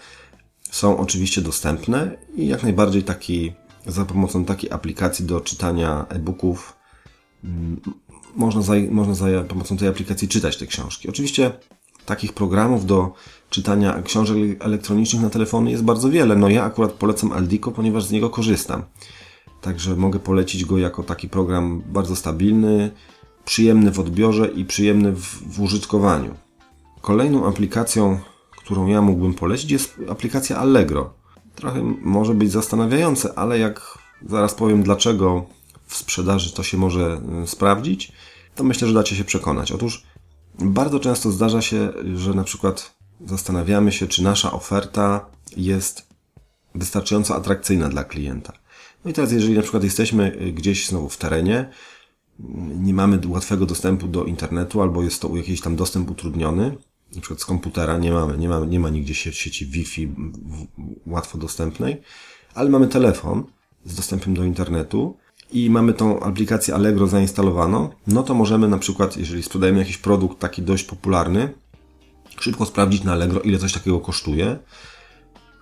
są 0.70 0.98
oczywiście 0.98 1.40
dostępne 1.40 2.16
i 2.36 2.46
jak 2.46 2.62
najbardziej 2.62 3.02
taki, 3.02 3.52
za 3.86 4.04
pomocą 4.04 4.44
takiej 4.44 4.70
aplikacji 4.72 5.24
do 5.24 5.40
czytania 5.40 6.06
e-booków 6.08 6.76
mm, 7.44 7.80
można, 8.36 8.62
za, 8.62 8.72
można 8.90 9.14
za 9.14 9.26
pomocą 9.48 9.76
tej 9.76 9.88
aplikacji 9.88 10.28
czytać 10.28 10.56
te 10.56 10.66
książki. 10.66 11.08
Oczywiście 11.08 11.52
takich 12.06 12.32
programów 12.32 12.86
do 12.86 13.12
czytania 13.50 14.02
książek 14.02 14.36
elektronicznych 14.60 15.22
na 15.22 15.30
telefony 15.30 15.70
jest 15.70 15.84
bardzo 15.84 16.10
wiele. 16.10 16.36
No 16.36 16.48
ja 16.48 16.64
akurat 16.64 16.92
polecam 16.92 17.32
Aldico, 17.32 17.70
ponieważ 17.70 18.04
z 18.04 18.10
niego 18.10 18.30
korzystam. 18.30 18.82
Także 19.60 19.96
mogę 19.96 20.18
polecić 20.18 20.64
go 20.64 20.78
jako 20.78 21.02
taki 21.02 21.28
program 21.28 21.82
bardzo 21.86 22.16
stabilny, 22.16 22.90
przyjemny 23.44 23.90
w 23.90 24.00
odbiorze 24.00 24.48
i 24.48 24.64
przyjemny 24.64 25.12
w, 25.12 25.54
w 25.56 25.60
użytkowaniu. 25.60 26.34
Kolejną 27.00 27.46
aplikacją, 27.46 28.18
którą 28.50 28.86
ja 28.86 29.02
mógłbym 29.02 29.34
polecić, 29.34 29.70
jest 29.70 30.00
aplikacja 30.08 30.58
Allegro. 30.58 31.14
Trochę 31.54 31.82
może 32.02 32.34
być 32.34 32.52
zastanawiające, 32.52 33.38
ale 33.38 33.58
jak 33.58 33.98
zaraz 34.26 34.54
powiem, 34.54 34.82
dlaczego 34.82 35.46
w 35.86 35.96
sprzedaży 35.96 36.52
to 36.52 36.62
się 36.62 36.76
może 36.76 37.20
y, 37.44 37.46
sprawdzić, 37.46 38.12
to 38.54 38.64
myślę, 38.64 38.88
że 38.88 38.94
dacie 38.94 39.16
się 39.16 39.24
przekonać. 39.24 39.72
Otóż 39.72 40.02
bardzo 40.58 41.00
często 41.00 41.30
zdarza 41.30 41.62
się, 41.62 41.92
że 42.14 42.34
na 42.34 42.44
przykład 42.44 42.99
zastanawiamy 43.26 43.92
się, 43.92 44.06
czy 44.06 44.22
nasza 44.22 44.52
oferta 44.52 45.26
jest 45.56 46.06
wystarczająco 46.74 47.36
atrakcyjna 47.36 47.88
dla 47.88 48.04
klienta. 48.04 48.52
No 49.04 49.10
i 49.10 49.14
teraz, 49.14 49.32
jeżeli 49.32 49.54
na 49.54 49.62
przykład 49.62 49.84
jesteśmy 49.84 50.36
y, 50.42 50.52
gdzieś 50.52 50.88
znowu 50.88 51.08
w 51.08 51.16
terenie, 51.16 51.70
nie 52.76 52.94
mamy 52.94 53.20
łatwego 53.28 53.66
dostępu 53.66 54.08
do 54.08 54.24
internetu, 54.24 54.82
albo 54.82 55.02
jest 55.02 55.22
to 55.22 55.36
jakiś 55.36 55.60
tam 55.60 55.76
dostęp 55.76 56.10
utrudniony, 56.10 56.76
na 57.14 57.20
przykład 57.20 57.40
z 57.40 57.44
komputera 57.44 57.98
nie 57.98 58.12
mamy, 58.12 58.38
nie 58.38 58.48
ma, 58.48 58.60
nie 58.60 58.80
ma 58.80 58.90
nigdzie 58.90 59.14
sieci 59.14 59.66
Wi-Fi 59.66 60.12
łatwo 61.06 61.38
dostępnej, 61.38 62.00
ale 62.54 62.70
mamy 62.70 62.88
telefon 62.88 63.44
z 63.84 63.94
dostępem 63.94 64.34
do 64.34 64.44
internetu 64.44 65.16
i 65.52 65.70
mamy 65.70 65.92
tą 65.92 66.20
aplikację 66.20 66.74
Allegro 66.74 67.06
zainstalowaną, 67.06 67.88
no 68.06 68.22
to 68.22 68.34
możemy 68.34 68.68
na 68.68 68.78
przykład, 68.78 69.16
jeżeli 69.16 69.42
sprzedajemy 69.42 69.78
jakiś 69.78 69.98
produkt 69.98 70.38
taki 70.38 70.62
dość 70.62 70.84
popularny, 70.84 71.54
szybko 72.40 72.66
sprawdzić 72.66 73.04
na 73.04 73.12
Allegro, 73.12 73.40
ile 73.40 73.58
coś 73.58 73.72
takiego 73.72 74.00
kosztuje, 74.00 74.58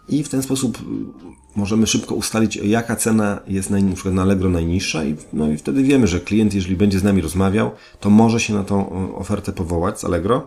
i 0.09 0.25
w 0.25 0.29
ten 0.29 0.43
sposób 0.43 0.79
y, 0.79 0.83
możemy 1.57 1.87
szybko 1.87 2.15
ustalić, 2.15 2.57
jaka 2.57 2.97
cena 2.97 3.41
jest 3.47 3.71
na, 3.71 3.81
na 3.81 3.95
przykład 3.95 4.15
na 4.15 4.23
Allegro 4.23 4.51
najniższa 4.51 5.05
i, 5.05 5.17
no 5.33 5.51
i 5.51 5.57
wtedy 5.57 5.83
wiemy, 5.83 6.07
że 6.07 6.21
klient, 6.21 6.55
jeżeli 6.55 6.77
będzie 6.77 6.99
z 6.99 7.03
nami 7.03 7.21
rozmawiał, 7.21 7.71
to 8.01 8.11
może 8.11 8.41
się 8.41 8.55
na 8.55 8.65
tą 8.65 8.91
ofertę 9.17 9.53
powołać 9.53 10.01
z 10.01 10.05
Allegro, 10.05 10.47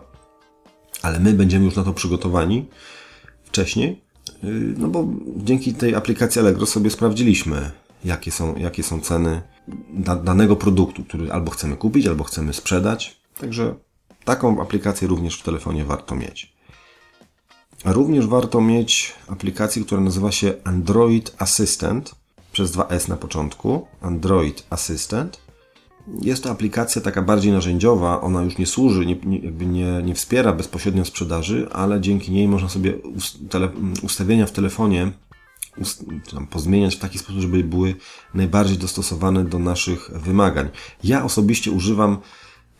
ale 1.02 1.20
my 1.20 1.32
będziemy 1.32 1.64
już 1.64 1.76
na 1.76 1.84
to 1.84 1.92
przygotowani 1.92 2.66
wcześniej, 3.44 4.02
y, 4.44 4.74
no 4.78 4.88
bo 4.88 5.06
dzięki 5.36 5.74
tej 5.74 5.94
aplikacji 5.94 6.40
Allegro 6.40 6.66
sobie 6.66 6.90
sprawdziliśmy, 6.90 7.70
jakie 8.04 8.30
są, 8.30 8.56
jakie 8.56 8.82
są 8.82 9.00
ceny 9.00 9.42
danego 10.24 10.56
produktu, 10.56 11.04
który 11.04 11.32
albo 11.32 11.50
chcemy 11.50 11.76
kupić, 11.76 12.06
albo 12.06 12.24
chcemy 12.24 12.52
sprzedać. 12.52 13.20
Także 13.40 13.74
taką 14.24 14.62
aplikację 14.62 15.08
również 15.08 15.40
w 15.40 15.42
telefonie 15.42 15.84
warto 15.84 16.16
mieć. 16.16 16.52
Również 17.84 18.26
warto 18.26 18.60
mieć 18.60 19.14
aplikację, 19.28 19.84
która 19.84 20.00
nazywa 20.00 20.32
się 20.32 20.54
Android 20.64 21.34
Assistant 21.38 22.14
przez 22.52 22.72
2S 22.72 23.08
na 23.08 23.16
początku. 23.16 23.86
Android 24.00 24.66
Assistant. 24.70 25.40
Jest 26.20 26.42
to 26.42 26.50
aplikacja 26.50 27.02
taka 27.02 27.22
bardziej 27.22 27.52
narzędziowa, 27.52 28.20
ona 28.20 28.42
już 28.42 28.58
nie 28.58 28.66
służy, 28.66 29.06
nie, 29.06 29.16
nie, 29.16 29.38
jakby 29.38 29.66
nie, 29.66 30.02
nie 30.04 30.14
wspiera 30.14 30.52
bezpośrednio 30.52 31.04
sprzedaży, 31.04 31.68
ale 31.72 32.00
dzięki 32.00 32.32
niej 32.32 32.48
można 32.48 32.68
sobie 32.68 32.94
ustawienia 34.02 34.46
w 34.46 34.52
telefonie 34.52 35.12
pozmieniać 36.50 36.96
w 36.96 36.98
taki 36.98 37.18
sposób, 37.18 37.40
żeby 37.40 37.64
były 37.64 37.94
najbardziej 38.34 38.78
dostosowane 38.78 39.44
do 39.44 39.58
naszych 39.58 40.10
wymagań. 40.14 40.68
Ja 41.04 41.24
osobiście 41.24 41.70
używam 41.70 42.18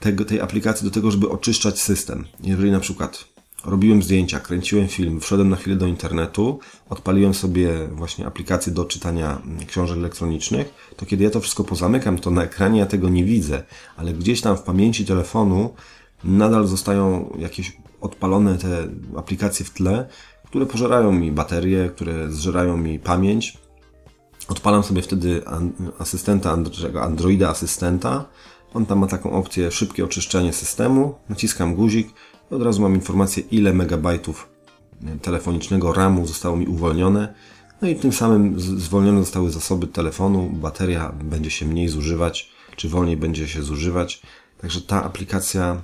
tego, 0.03 0.25
tej 0.25 0.41
aplikacji 0.41 0.85
do 0.85 0.91
tego, 0.91 1.11
żeby 1.11 1.29
oczyszczać 1.29 1.81
system. 1.81 2.25
Jeżeli 2.41 2.71
na 2.71 2.81
przykład 2.81 3.25
robiłem 3.65 4.03
zdjęcia, 4.03 4.41
kręciłem 4.41 4.89
film, 4.89 5.21
wszedłem 5.21 5.49
na 5.49 5.57
chwilę 5.57 5.77
do 5.77 5.87
internetu, 5.87 6.59
odpaliłem 6.91 7.35
sobie 7.35 7.89
właśnie 7.89 8.27
aplikację 8.27 8.73
do 8.73 8.85
czytania 8.85 9.41
mm, 9.45 9.67
książek 9.67 9.99
elektronicznych, 9.99 10.75
to 10.97 11.07
kiedy 11.07 11.25
ja 11.25 11.31
to 11.31 11.41
wszystko 11.41 11.65
pozamykam, 11.65 12.19
to 12.19 12.31
na 12.31 12.43
ekranie 12.43 12.81
ja 12.81 12.87
tego 12.87 13.09
nie 13.09 13.25
widzę, 13.25 13.63
ale 13.97 14.13
gdzieś 14.13 14.41
tam 14.41 14.57
w 14.57 14.63
pamięci 14.63 15.05
telefonu 15.05 15.75
nadal 16.25 16.67
zostają 16.67 17.31
jakieś 17.39 17.77
odpalone 18.01 18.59
te 18.59 18.89
aplikacje 19.17 19.67
w 19.67 19.71
tle, 19.71 20.09
które 20.47 20.67
pożerają 20.67 21.13
mi 21.13 21.33
baterię, 21.33 21.91
które 21.95 22.33
zżerają 22.33 22.77
mi 22.77 22.99
pamięć. 22.99 23.59
Odpalam 24.49 24.83
sobie 24.83 25.03
wtedy 25.03 25.43
asystenta, 25.99 26.59
Androida 27.03 27.49
asystenta. 27.49 28.25
On 28.75 28.87
tam 28.87 28.99
ma 28.99 29.07
taką 29.07 29.33
opcję 29.33 29.71
szybkie 29.71 30.05
oczyszczenie 30.05 30.53
systemu. 30.53 31.15
Naciskam 31.29 31.75
guzik 31.75 32.09
od 32.51 32.63
razu 32.63 32.83
mam 32.83 32.95
informację, 32.95 33.43
ile 33.51 33.73
megabajtów 33.73 34.49
telefonicznego 35.23 35.93
RAMu 35.93 36.27
zostało 36.27 36.57
mi 36.57 36.67
uwolnione. 36.67 37.35
No 37.83 37.89
i 37.89 37.97
tym 37.97 38.13
samym 38.13 38.61
zwolnione 38.61 39.21
zostały 39.21 39.51
zasoby 39.51 39.87
telefonu, 39.87 40.51
bateria 40.53 41.13
będzie 41.25 41.51
się 41.51 41.67
mniej 41.67 41.89
zużywać, 41.89 42.51
czy 42.77 42.89
wolniej 42.89 43.17
będzie 43.17 43.49
się 43.49 43.63
zużywać. 43.63 44.23
Także 44.61 44.81
ta 44.81 45.05
aplikacja 45.05 45.83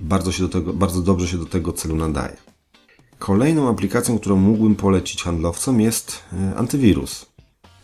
bardzo, 0.00 0.32
się 0.32 0.42
do 0.42 0.48
tego, 0.48 0.72
bardzo 0.72 1.02
dobrze 1.02 1.28
się 1.28 1.38
do 1.38 1.46
tego 1.46 1.72
celu 1.72 1.96
nadaje. 1.96 2.36
Kolejną 3.18 3.68
aplikacją, 3.68 4.18
którą 4.18 4.36
mógłbym 4.36 4.76
polecić 4.76 5.22
handlowcom 5.22 5.80
jest 5.80 6.22
e, 6.32 6.56
antywirus. 6.56 7.26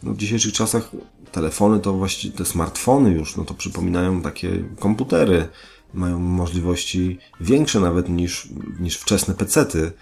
No, 0.02 0.12
w 0.12 0.16
dzisiejszych 0.16 0.52
czasach 0.52 0.90
telefony 1.36 1.80
to 1.80 1.92
właściwie 1.92 2.36
te 2.36 2.44
smartfony 2.44 3.10
już, 3.10 3.36
no 3.36 3.44
to 3.44 3.54
przypominają 3.54 4.22
takie 4.22 4.64
komputery. 4.78 5.48
Mają 5.94 6.18
możliwości 6.18 7.18
większe 7.40 7.80
nawet 7.80 8.08
niż, 8.08 8.48
niż 8.80 8.96
wczesne 8.96 9.34
pecety. 9.34 9.92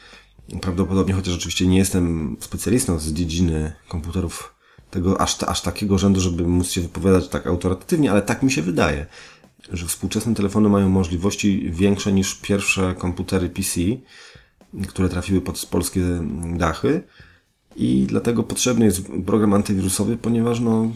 Prawdopodobnie, 0.60 1.14
chociaż 1.14 1.34
oczywiście 1.34 1.66
nie 1.66 1.78
jestem 1.78 2.36
specjalistą 2.40 2.98
z 2.98 3.12
dziedziny 3.12 3.72
komputerów 3.88 4.54
tego 4.90 5.20
aż, 5.20 5.42
aż 5.42 5.62
takiego 5.62 5.98
rzędu, 5.98 6.20
żeby 6.20 6.46
móc 6.46 6.70
się 6.70 6.80
wypowiadać 6.80 7.28
tak 7.28 7.46
autorytatywnie, 7.46 8.10
ale 8.10 8.22
tak 8.22 8.42
mi 8.42 8.52
się 8.52 8.62
wydaje, 8.62 9.06
że 9.72 9.86
współczesne 9.86 10.34
telefony 10.34 10.68
mają 10.68 10.88
możliwości 10.88 11.70
większe 11.70 12.12
niż 12.12 12.34
pierwsze 12.34 12.94
komputery 12.98 13.48
PC, 13.48 13.80
które 14.88 15.08
trafiły 15.08 15.40
pod 15.40 15.66
polskie 15.66 16.00
dachy 16.56 17.02
i 17.76 18.04
dlatego 18.08 18.42
potrzebny 18.42 18.84
jest 18.84 19.02
program 19.26 19.54
antywirusowy, 19.54 20.16
ponieważ 20.16 20.60
no, 20.60 20.90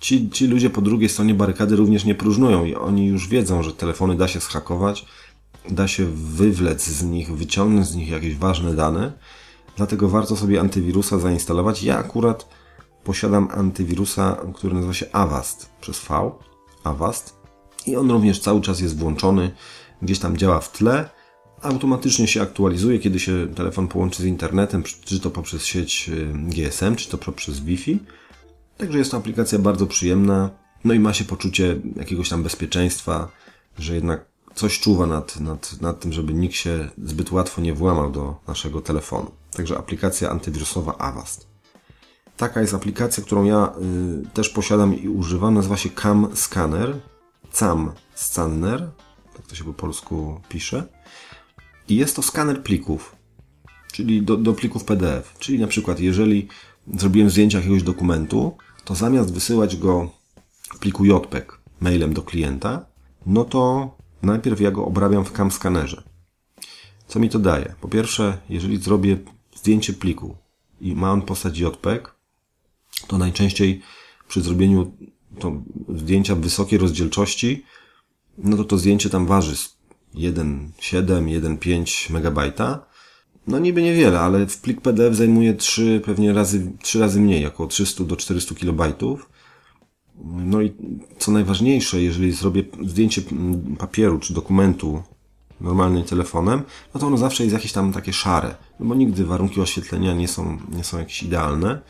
ci, 0.00 0.30
ci 0.30 0.46
ludzie 0.46 0.70
po 0.70 0.80
drugiej 0.82 1.08
stronie 1.08 1.34
barykady 1.34 1.76
również 1.76 2.04
nie 2.04 2.14
próżnują 2.14 2.64
i 2.64 2.74
oni 2.74 3.06
już 3.06 3.28
wiedzą, 3.28 3.62
że 3.62 3.72
telefony 3.72 4.16
da 4.16 4.28
się 4.28 4.40
schakować, 4.40 5.06
da 5.70 5.88
się 5.88 6.06
wywlec 6.14 6.86
z 6.86 7.02
nich, 7.02 7.36
wyciągnąć 7.36 7.86
z 7.86 7.94
nich 7.94 8.08
jakieś 8.08 8.36
ważne 8.36 8.74
dane, 8.74 9.12
dlatego 9.76 10.08
warto 10.08 10.36
sobie 10.36 10.60
antywirusa 10.60 11.18
zainstalować. 11.18 11.82
Ja 11.82 11.98
akurat 11.98 12.48
posiadam 13.04 13.48
antywirusa, 13.50 14.36
który 14.54 14.74
nazywa 14.74 14.94
się 14.94 15.06
Avast 15.12 15.70
przez 15.80 16.00
V, 16.08 16.30
Avast 16.84 17.36
i 17.86 17.96
on 17.96 18.10
również 18.10 18.40
cały 18.40 18.60
czas 18.60 18.80
jest 18.80 18.98
włączony, 18.98 19.50
gdzieś 20.02 20.18
tam 20.18 20.36
działa 20.36 20.60
w 20.60 20.72
tle, 20.72 21.08
automatycznie 21.62 22.28
się 22.28 22.42
aktualizuje, 22.42 22.98
kiedy 22.98 23.20
się 23.20 23.48
telefon 23.54 23.88
połączy 23.88 24.22
z 24.22 24.26
internetem, 24.26 24.82
czy 25.04 25.20
to 25.20 25.30
poprzez 25.30 25.64
sieć 25.64 26.08
y, 26.08 26.32
GSM, 26.34 26.96
czy 26.96 27.10
to 27.10 27.18
poprzez 27.18 27.60
Wi-Fi. 27.60 27.98
Także 28.76 28.98
jest 28.98 29.10
to 29.10 29.16
aplikacja 29.16 29.58
bardzo 29.58 29.86
przyjemna, 29.86 30.50
no 30.84 30.94
i 30.94 30.98
ma 30.98 31.12
się 31.12 31.24
poczucie 31.24 31.80
jakiegoś 31.96 32.28
tam 32.28 32.42
bezpieczeństwa, 32.42 33.28
że 33.78 33.94
jednak 33.94 34.24
coś 34.54 34.80
czuwa 34.80 35.06
nad, 35.06 35.40
nad, 35.40 35.80
nad 35.80 36.00
tym, 36.00 36.12
żeby 36.12 36.34
nikt 36.34 36.54
się 36.54 36.88
zbyt 37.04 37.32
łatwo 37.32 37.62
nie 37.62 37.74
włamał 37.74 38.10
do 38.10 38.36
naszego 38.48 38.80
telefonu. 38.80 39.30
Także 39.56 39.78
aplikacja 39.78 40.30
antywirusowa 40.30 40.98
Avast. 40.98 41.46
Taka 42.36 42.60
jest 42.60 42.74
aplikacja, 42.74 43.22
którą 43.22 43.44
ja 43.44 43.72
y, 44.24 44.34
też 44.34 44.48
posiadam 44.48 45.00
i 45.00 45.08
używam. 45.08 45.54
Nazywa 45.54 45.76
się 45.76 45.90
Cam 45.90 46.36
Scanner. 46.36 47.00
Cam 47.52 47.92
Scanner. 48.14 48.90
Tak 49.36 49.46
to 49.46 49.54
się 49.54 49.64
po 49.64 49.72
polsku 49.74 50.40
pisze. 50.48 50.86
I 51.88 51.96
jest 51.96 52.16
to 52.16 52.22
skaner 52.22 52.62
plików, 52.62 53.16
czyli 53.92 54.22
do, 54.22 54.36
do 54.36 54.52
plików 54.52 54.84
PDF. 54.84 55.34
Czyli 55.38 55.58
na 55.58 55.66
przykład, 55.66 56.00
jeżeli 56.00 56.48
zrobiłem 56.94 57.30
zdjęcie 57.30 57.58
jakiegoś 57.58 57.82
dokumentu, 57.82 58.56
to 58.84 58.94
zamiast 58.94 59.32
wysyłać 59.32 59.76
go 59.76 60.10
w 60.74 60.78
pliku 60.78 61.04
JPEG 61.04 61.58
mailem 61.80 62.14
do 62.14 62.22
klienta, 62.22 62.86
no 63.26 63.44
to 63.44 63.90
najpierw 64.22 64.60
ja 64.60 64.70
go 64.70 64.84
obrabiam 64.84 65.24
w 65.24 65.32
cam 65.32 65.50
skanerze. 65.50 66.02
Co 67.08 67.18
mi 67.18 67.28
to 67.28 67.38
daje? 67.38 67.74
Po 67.80 67.88
pierwsze, 67.88 68.38
jeżeli 68.48 68.82
zrobię 68.82 69.18
zdjęcie 69.54 69.92
pliku 69.92 70.36
i 70.80 70.94
ma 70.94 71.12
on 71.12 71.22
postać 71.22 71.58
JPEG, 71.58 72.14
to 73.06 73.18
najczęściej 73.18 73.82
przy 74.28 74.40
zrobieniu 74.40 74.92
zdjęcia 75.88 76.34
wysokiej 76.34 76.78
rozdzielczości, 76.78 77.64
no 78.38 78.56
to 78.56 78.64
to 78.64 78.78
zdjęcie 78.78 79.10
tam 79.10 79.26
waży 79.26 79.54
1,7, 80.14 80.70
1,5 80.80 82.10
MB. 82.10 82.54
No 83.46 83.58
niby 83.58 83.82
niewiele, 83.82 84.20
ale 84.20 84.46
w 84.46 84.60
plik 84.60 84.80
PDF 84.80 85.16
zajmuje 85.16 85.54
3, 85.54 86.00
pewnie 86.04 86.32
razy, 86.32 86.72
3 86.82 87.00
razy 87.00 87.20
mniej, 87.20 87.46
około 87.46 87.68
300 87.68 88.04
do 88.04 88.16
400 88.16 88.54
KB. 88.54 88.94
No 90.24 90.62
i 90.62 90.72
co 91.18 91.32
najważniejsze, 91.32 92.02
jeżeli 92.02 92.32
zrobię 92.32 92.62
zdjęcie 92.86 93.22
papieru 93.78 94.18
czy 94.18 94.34
dokumentu 94.34 95.02
normalnym 95.60 96.04
telefonem, 96.04 96.62
no 96.94 97.00
to 97.00 97.06
ono 97.06 97.16
zawsze 97.16 97.42
jest 97.42 97.54
jakieś 97.54 97.72
tam 97.72 97.92
takie 97.92 98.12
szare, 98.12 98.54
no 98.80 98.86
bo 98.86 98.94
nigdy 98.94 99.24
warunki 99.24 99.60
oświetlenia 99.60 100.14
nie 100.14 100.28
są, 100.28 100.58
nie 100.76 100.84
są 100.84 100.98
jakieś 100.98 101.22
idealne. 101.22 101.80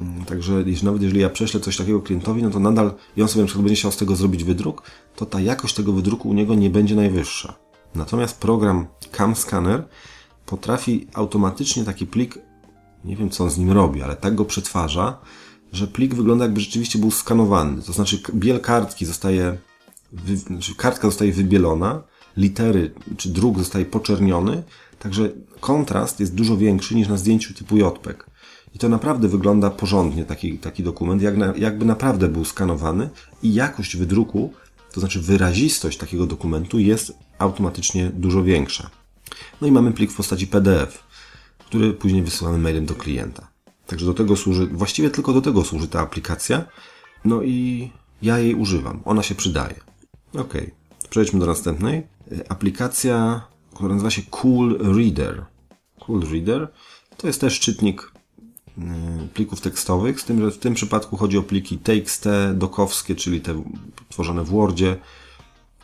Mm, 0.00 0.24
także 0.24 0.64
nawet 0.82 1.02
jeżeli 1.02 1.20
ja 1.20 1.30
prześlę 1.30 1.60
coś 1.60 1.76
takiego 1.76 2.00
klientowi, 2.00 2.42
no 2.42 2.50
to 2.50 2.58
nadal 2.58 2.94
i 3.16 3.22
on 3.22 3.28
sobie 3.28 3.42
na 3.42 3.46
przykład 3.46 3.64
będzie 3.64 3.76
chciał 3.76 3.92
z 3.92 3.96
tego 3.96 4.16
zrobić 4.16 4.44
wydruk, 4.44 4.82
to 5.16 5.26
ta 5.26 5.40
jakość 5.40 5.74
tego 5.74 5.92
wydruku 5.92 6.28
u 6.28 6.34
niego 6.34 6.54
nie 6.54 6.70
będzie 6.70 6.94
najwyższa. 6.96 7.54
Natomiast 7.94 8.40
program 8.40 8.86
Cam 9.12 9.36
Scanner 9.36 9.84
potrafi 10.52 11.06
automatycznie 11.14 11.84
taki 11.84 12.06
plik, 12.06 12.38
nie 13.04 13.16
wiem 13.16 13.30
co 13.30 13.44
on 13.44 13.50
z 13.50 13.58
nim 13.58 13.70
robi, 13.70 14.02
ale 14.02 14.16
tak 14.16 14.34
go 14.34 14.44
przetwarza, 14.44 15.18
że 15.72 15.86
plik 15.86 16.14
wygląda 16.14 16.44
jakby 16.44 16.60
rzeczywiście 16.60 16.98
był 16.98 17.10
skanowany. 17.10 17.82
To 17.82 17.92
znaczy 17.92 18.22
biel 18.34 18.60
kartki 18.60 19.06
zostaje, 19.06 19.58
wy, 20.12 20.36
znaczy 20.36 20.74
kartka 20.74 21.08
zostaje 21.08 21.32
wybielona, 21.32 22.02
litery 22.36 22.94
czy 23.16 23.28
druk 23.28 23.58
zostaje 23.58 23.84
poczerniony, 23.84 24.62
także 24.98 25.30
kontrast 25.60 26.20
jest 26.20 26.34
dużo 26.34 26.56
większy 26.56 26.94
niż 26.94 27.08
na 27.08 27.16
zdjęciu 27.16 27.54
typu 27.54 27.76
JPEG. 27.76 28.26
I 28.74 28.78
to 28.78 28.88
naprawdę 28.88 29.28
wygląda 29.28 29.70
porządnie, 29.70 30.24
taki, 30.24 30.58
taki 30.58 30.82
dokument, 30.82 31.22
jak 31.22 31.36
na, 31.36 31.54
jakby 31.56 31.84
naprawdę 31.84 32.28
był 32.28 32.44
skanowany 32.44 33.10
i 33.42 33.54
jakość 33.54 33.96
wydruku, 33.96 34.52
to 34.92 35.00
znaczy 35.00 35.20
wyrazistość 35.20 35.98
takiego 35.98 36.26
dokumentu 36.26 36.78
jest 36.78 37.12
automatycznie 37.38 38.10
dużo 38.14 38.42
większa. 38.42 39.01
No 39.60 39.66
i 39.66 39.72
mamy 39.72 39.92
plik 39.92 40.12
w 40.12 40.16
postaci 40.16 40.46
PDF, 40.46 41.04
który 41.58 41.92
później 41.92 42.22
wysyłamy 42.22 42.58
mailem 42.58 42.86
do 42.86 42.94
klienta. 42.94 43.48
Także 43.86 44.06
do 44.06 44.14
tego 44.14 44.36
służy, 44.36 44.66
właściwie 44.66 45.10
tylko 45.10 45.32
do 45.32 45.40
tego 45.40 45.64
służy 45.64 45.88
ta 45.88 46.00
aplikacja. 46.00 46.64
No 47.24 47.42
i 47.42 47.90
ja 48.22 48.38
jej 48.38 48.54
używam. 48.54 49.00
Ona 49.04 49.22
się 49.22 49.34
przydaje. 49.34 49.74
Ok, 50.38 50.54
przejdźmy 51.10 51.40
do 51.40 51.46
następnej. 51.46 52.06
Aplikacja, 52.48 53.46
która 53.74 53.94
nazywa 53.94 54.10
się 54.10 54.22
Cool 54.30 54.78
Reader. 54.78 55.44
Cool 56.00 56.20
Reader 56.30 56.68
to 57.16 57.26
jest 57.26 57.40
też 57.40 57.60
czytnik 57.60 58.12
Y, 58.78 59.28
plików 59.28 59.60
tekstowych, 59.60 60.20
z 60.20 60.24
tym, 60.24 60.40
że 60.40 60.50
w 60.50 60.58
tym 60.58 60.74
przypadku 60.74 61.16
chodzi 61.16 61.38
o 61.38 61.42
pliki 61.42 61.78
TXT, 61.78 62.28
dokowskie, 62.54 63.14
czyli 63.14 63.40
te 63.40 63.62
tworzone 64.08 64.44
w 64.44 64.48
Wordzie, 64.48 64.96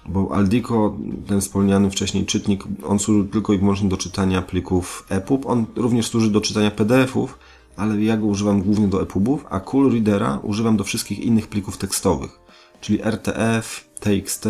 bo 0.08 0.34
Aldico, 0.34 0.96
ten 1.26 1.40
wspomniany 1.40 1.90
wcześniej 1.90 2.26
czytnik, 2.26 2.64
on 2.82 2.98
służy 2.98 3.28
tylko 3.28 3.52
i 3.52 3.58
wyłącznie 3.58 3.88
do 3.88 3.96
czytania 3.96 4.42
plików 4.42 5.06
EPUB. 5.08 5.46
On 5.46 5.66
również 5.76 6.06
służy 6.06 6.30
do 6.30 6.40
czytania 6.40 6.70
PDF-ów, 6.70 7.38
ale 7.76 8.02
ja 8.02 8.16
go 8.16 8.26
używam 8.26 8.62
głównie 8.62 8.88
do 8.88 9.02
EPUBów, 9.02 9.46
a 9.50 9.60
Cool 9.60 9.92
Readera 9.92 10.38
używam 10.42 10.76
do 10.76 10.84
wszystkich 10.84 11.18
innych 11.18 11.46
plików 11.46 11.78
tekstowych, 11.78 12.40
czyli 12.80 13.02
RTF, 13.02 13.88
TXT 14.00 14.48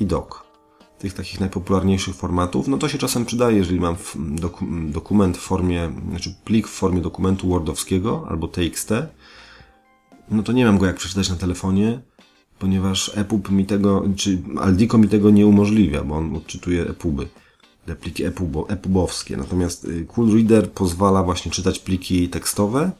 i 0.00 0.06
DOC 0.06 0.48
tych 0.98 1.14
takich 1.14 1.40
najpopularniejszych 1.40 2.14
formatów, 2.14 2.68
no 2.68 2.78
to 2.78 2.88
się 2.88 2.98
czasem 2.98 3.24
przydaje, 3.24 3.56
jeżeli 3.56 3.80
mam 3.80 3.96
doku 4.16 4.66
dokument 4.88 5.36
w 5.38 5.40
formie, 5.40 5.92
znaczy 6.10 6.34
plik 6.44 6.68
w 6.68 6.70
formie 6.70 7.00
dokumentu 7.00 7.48
Wordowskiego 7.48 8.26
albo 8.28 8.48
TXT, 8.48 8.92
no 10.30 10.42
to 10.42 10.52
nie 10.52 10.64
mam 10.64 10.78
go 10.78 10.86
jak 10.86 10.96
przeczytać 10.96 11.30
na 11.30 11.36
telefonie, 11.36 12.00
ponieważ 12.58 13.10
EPUB 13.14 13.50
mi 13.50 13.66
tego, 13.66 14.04
czy 14.16 14.42
Aldico 14.60 14.98
mi 14.98 15.08
tego 15.08 15.30
nie 15.30 15.46
umożliwia, 15.46 16.04
bo 16.04 16.16
on 16.16 16.36
odczytuje 16.36 16.82
EPUBy, 16.82 17.28
te 17.86 17.96
pliki 17.96 18.24
EPUB, 18.24 18.70
EPUBowskie. 18.70 19.36
Natomiast 19.36 19.84
y, 19.84 20.06
Cool 20.08 20.34
Reader 20.34 20.70
pozwala 20.70 21.22
właśnie 21.22 21.52
czytać 21.52 21.78
pliki 21.78 22.28
tekstowe. 22.28 22.90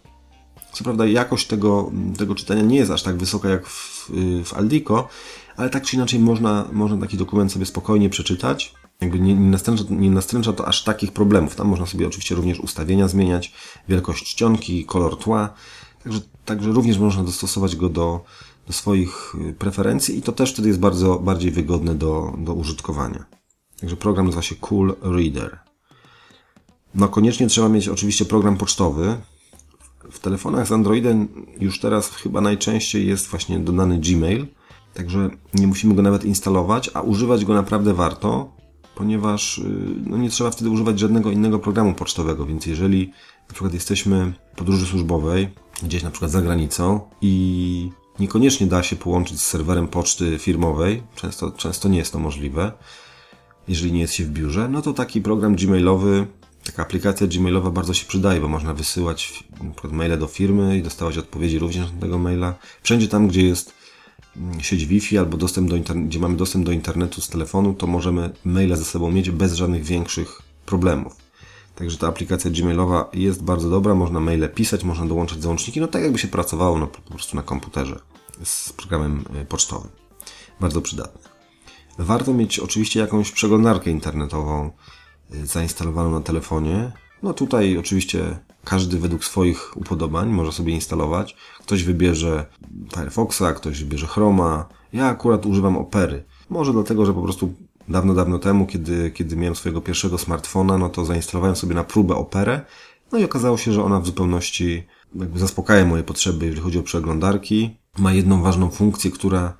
Co 0.72 0.84
prawda 0.84 1.06
jakość 1.06 1.46
tego, 1.46 1.92
tego 2.18 2.34
czytania 2.34 2.62
nie 2.62 2.76
jest 2.76 2.90
aż 2.90 3.02
tak 3.02 3.16
wysoka 3.16 3.48
jak 3.48 3.66
w, 3.66 4.10
y, 4.10 4.44
w 4.44 4.54
Aldico, 4.54 5.08
ale 5.56 5.70
tak 5.70 5.84
czy 5.84 5.96
inaczej 5.96 6.20
można, 6.20 6.68
można 6.72 6.96
taki 6.96 7.16
dokument 7.16 7.52
sobie 7.52 7.66
spokojnie 7.66 8.10
przeczytać. 8.10 8.74
Jakby 9.00 9.20
nie, 9.20 9.34
nie, 9.34 9.50
nastręcza, 9.50 9.84
nie 9.90 10.10
nastręcza 10.10 10.52
to 10.52 10.68
aż 10.68 10.84
takich 10.84 11.12
problemów. 11.12 11.56
Tam 11.56 11.68
można 11.68 11.86
sobie 11.86 12.06
oczywiście 12.06 12.34
również 12.34 12.60
ustawienia 12.60 13.08
zmieniać, 13.08 13.52
wielkość 13.88 14.24
czcionki, 14.24 14.84
kolor 14.84 15.18
tła. 15.18 15.54
Także, 16.04 16.20
także 16.44 16.72
również 16.72 16.98
można 16.98 17.24
dostosować 17.24 17.76
go 17.76 17.88
do, 17.88 18.24
do 18.68 18.72
swoich 18.72 19.34
y, 19.48 19.52
preferencji 19.52 20.18
i 20.18 20.22
to 20.22 20.32
też 20.32 20.52
wtedy 20.52 20.68
jest 20.68 20.80
bardzo 20.80 21.18
bardziej 21.18 21.50
wygodne 21.50 21.94
do, 21.94 22.34
do 22.38 22.54
użytkowania. 22.54 23.24
Także 23.80 23.96
program 23.96 24.26
nazywa 24.26 24.42
się 24.42 24.54
Cool 24.54 24.96
Reader. 25.02 25.58
No 26.94 27.08
koniecznie 27.08 27.46
trzeba 27.46 27.68
mieć 27.68 27.88
oczywiście 27.88 28.24
program 28.24 28.56
pocztowy. 28.56 29.16
W 30.10 30.18
telefonach 30.18 30.66
z 30.66 30.72
Androidem 30.72 31.28
już 31.60 31.80
teraz 31.80 32.10
chyba 32.10 32.40
najczęściej 32.40 33.06
jest 33.06 33.28
właśnie 33.28 33.58
dodany 33.58 33.98
Gmail. 33.98 34.46
Także 34.94 35.30
nie 35.54 35.66
musimy 35.66 35.94
go 35.94 36.02
nawet 36.02 36.24
instalować, 36.24 36.90
a 36.94 37.00
używać 37.00 37.44
go 37.44 37.54
naprawdę 37.54 37.94
warto, 37.94 38.52
ponieważ 38.94 39.58
y, 39.58 39.62
no, 40.06 40.16
nie 40.16 40.30
trzeba 40.30 40.50
wtedy 40.50 40.70
używać 40.70 40.98
żadnego 40.98 41.30
innego 41.30 41.58
programu 41.58 41.94
pocztowego, 41.94 42.46
więc 42.46 42.66
jeżeli 42.66 43.12
na 43.48 43.54
przykład 43.54 43.74
jesteśmy 43.74 44.32
w 44.52 44.56
podróży 44.56 44.86
służbowej, 44.86 45.48
gdzieś 45.82 46.02
na 46.02 46.10
przykład 46.10 46.30
za 46.30 46.42
granicą 46.42 47.00
i 47.20 47.90
niekoniecznie 48.20 48.66
da 48.66 48.82
się 48.82 48.96
połączyć 48.96 49.40
z 49.40 49.46
serwerem 49.46 49.88
poczty 49.88 50.38
firmowej, 50.38 51.02
często, 51.14 51.50
często 51.50 51.88
nie 51.88 51.98
jest 51.98 52.12
to 52.12 52.18
możliwe, 52.18 52.72
jeżeli 53.68 53.92
nie 53.92 54.00
jest 54.00 54.14
się 54.14 54.24
w 54.24 54.30
biurze, 54.30 54.68
no 54.68 54.82
to 54.82 54.92
taki 54.92 55.22
program 55.22 55.56
gmailowy, 55.56 56.26
taka 56.64 56.82
aplikacja 56.82 57.26
gmailowa 57.26 57.70
bardzo 57.70 57.94
się 57.94 58.06
przydaje, 58.06 58.40
bo 58.40 58.48
można 58.48 58.74
wysyłać 58.74 59.44
maile 59.90 60.18
do 60.18 60.26
firmy 60.26 60.78
i 60.78 60.82
dostawać 60.82 61.18
odpowiedzi 61.18 61.58
również 61.58 61.92
na 61.92 62.00
tego 62.00 62.18
maila. 62.18 62.54
Wszędzie 62.82 63.08
tam, 63.08 63.28
gdzie 63.28 63.42
jest 63.42 63.72
mm, 64.36 64.60
sieć 64.60 64.86
Wi-Fi 64.86 65.18
albo 65.18 65.36
dostęp 65.36 65.70
do 65.70 65.76
gdzie 65.94 66.18
mamy 66.18 66.36
dostęp 66.36 66.66
do 66.66 66.72
internetu 66.72 67.20
z 67.20 67.28
telefonu, 67.28 67.74
to 67.74 67.86
możemy 67.86 68.30
maile 68.44 68.76
ze 68.76 68.84
sobą 68.84 69.10
mieć 69.10 69.30
bez 69.30 69.54
żadnych 69.54 69.84
większych 69.84 70.42
problemów. 70.66 71.27
Także 71.78 71.98
ta 71.98 72.08
aplikacja 72.08 72.50
gmailowa 72.50 73.10
jest 73.12 73.42
bardzo 73.42 73.70
dobra, 73.70 73.94
można 73.94 74.20
maile 74.20 74.48
pisać, 74.48 74.84
można 74.84 75.06
dołączyć 75.06 75.42
załączniki, 75.42 75.80
no 75.80 75.86
tak 75.86 76.02
jakby 76.02 76.18
się 76.18 76.28
pracowało 76.28 76.78
no, 76.78 76.86
po 76.86 77.00
prostu 77.00 77.36
na 77.36 77.42
komputerze 77.42 78.00
z 78.44 78.72
programem 78.72 79.24
y, 79.42 79.44
pocztowym. 79.44 79.90
Bardzo 80.60 80.80
przydatne. 80.80 81.30
Warto 81.98 82.34
mieć 82.34 82.58
oczywiście 82.58 83.00
jakąś 83.00 83.32
przeglądarkę 83.32 83.90
internetową 83.90 84.70
y, 85.34 85.46
zainstalowaną 85.46 86.10
na 86.10 86.20
telefonie. 86.20 86.92
No 87.22 87.34
tutaj 87.34 87.78
oczywiście 87.78 88.38
każdy 88.64 88.98
według 88.98 89.24
swoich 89.24 89.76
upodobań 89.76 90.28
może 90.28 90.52
sobie 90.52 90.72
instalować. 90.72 91.36
Ktoś 91.60 91.84
wybierze 91.84 92.46
Firefoxa, 92.94 93.52
ktoś 93.56 93.84
wybierze 93.84 94.06
Chroma. 94.06 94.68
Ja 94.92 95.06
akurat 95.06 95.46
używam 95.46 95.76
Opery. 95.76 96.24
Może 96.48 96.72
dlatego, 96.72 97.06
że 97.06 97.14
po 97.14 97.22
prostu 97.22 97.54
dawno, 97.88 98.14
dawno 98.14 98.38
temu, 98.38 98.66
kiedy, 98.66 99.10
kiedy 99.10 99.36
miałem 99.36 99.56
swojego 99.56 99.80
pierwszego 99.80 100.18
smartfona, 100.18 100.78
no 100.78 100.88
to 100.88 101.04
zainstalowałem 101.04 101.56
sobie 101.56 101.74
na 101.74 101.84
próbę 101.84 102.14
Operę. 102.14 102.60
No 103.12 103.18
i 103.18 103.24
okazało 103.24 103.58
się, 103.58 103.72
że 103.72 103.84
ona 103.84 104.00
w 104.00 104.06
zupełności 104.06 104.86
jakby 105.14 105.38
zaspokaja 105.38 105.84
moje 105.84 106.02
potrzeby, 106.02 106.46
jeżeli 106.46 106.62
chodzi 106.62 106.78
o 106.78 106.82
przeglądarki. 106.82 107.76
Ma 107.98 108.12
jedną 108.12 108.42
ważną 108.42 108.70
funkcję, 108.70 109.10
która 109.10 109.54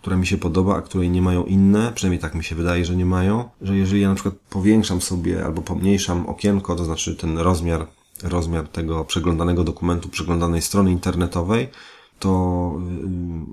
która 0.00 0.16
mi 0.16 0.26
się 0.26 0.38
podoba, 0.38 0.76
a 0.76 0.82
której 0.82 1.10
nie 1.10 1.22
mają 1.22 1.44
inne, 1.44 1.92
przynajmniej 1.94 2.20
tak 2.20 2.34
mi 2.34 2.44
się 2.44 2.54
wydaje, 2.54 2.84
że 2.84 2.96
nie 2.96 3.06
mają, 3.06 3.48
że 3.62 3.76
jeżeli 3.76 4.00
ja 4.00 4.08
na 4.08 4.14
przykład 4.14 4.34
powiększam 4.50 5.00
sobie 5.00 5.44
albo 5.44 5.62
pomniejszam 5.62 6.26
okienko, 6.26 6.76
to 6.76 6.84
znaczy 6.84 7.16
ten 7.16 7.38
rozmiar, 7.38 7.86
rozmiar 8.22 8.68
tego 8.68 9.04
przeglądanego 9.04 9.64
dokumentu, 9.64 10.08
przeglądanej 10.08 10.62
strony 10.62 10.92
internetowej, 10.92 11.68
to 12.18 12.72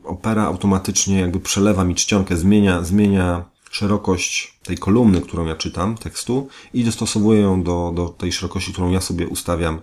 y, 0.04 0.08
Opera 0.08 0.44
automatycznie 0.44 1.20
jakby 1.20 1.40
przelewa 1.40 1.84
mi 1.84 1.96
czcionkę, 1.96 2.38
zmienia, 2.38 2.84
zmienia 2.84 3.46
szerokość 3.76 4.60
tej 4.64 4.78
kolumny, 4.78 5.22
którą 5.22 5.46
ja 5.46 5.56
czytam, 5.56 5.98
tekstu 5.98 6.48
i 6.74 6.84
dostosowuje 6.84 7.42
ją 7.42 7.64
do, 7.64 7.92
do 7.96 8.10
tej 8.10 8.32
szerokości, 8.32 8.72
którą 8.72 8.92
ja 8.92 9.02
sobie 9.02 9.28
ustawiam 9.28 9.82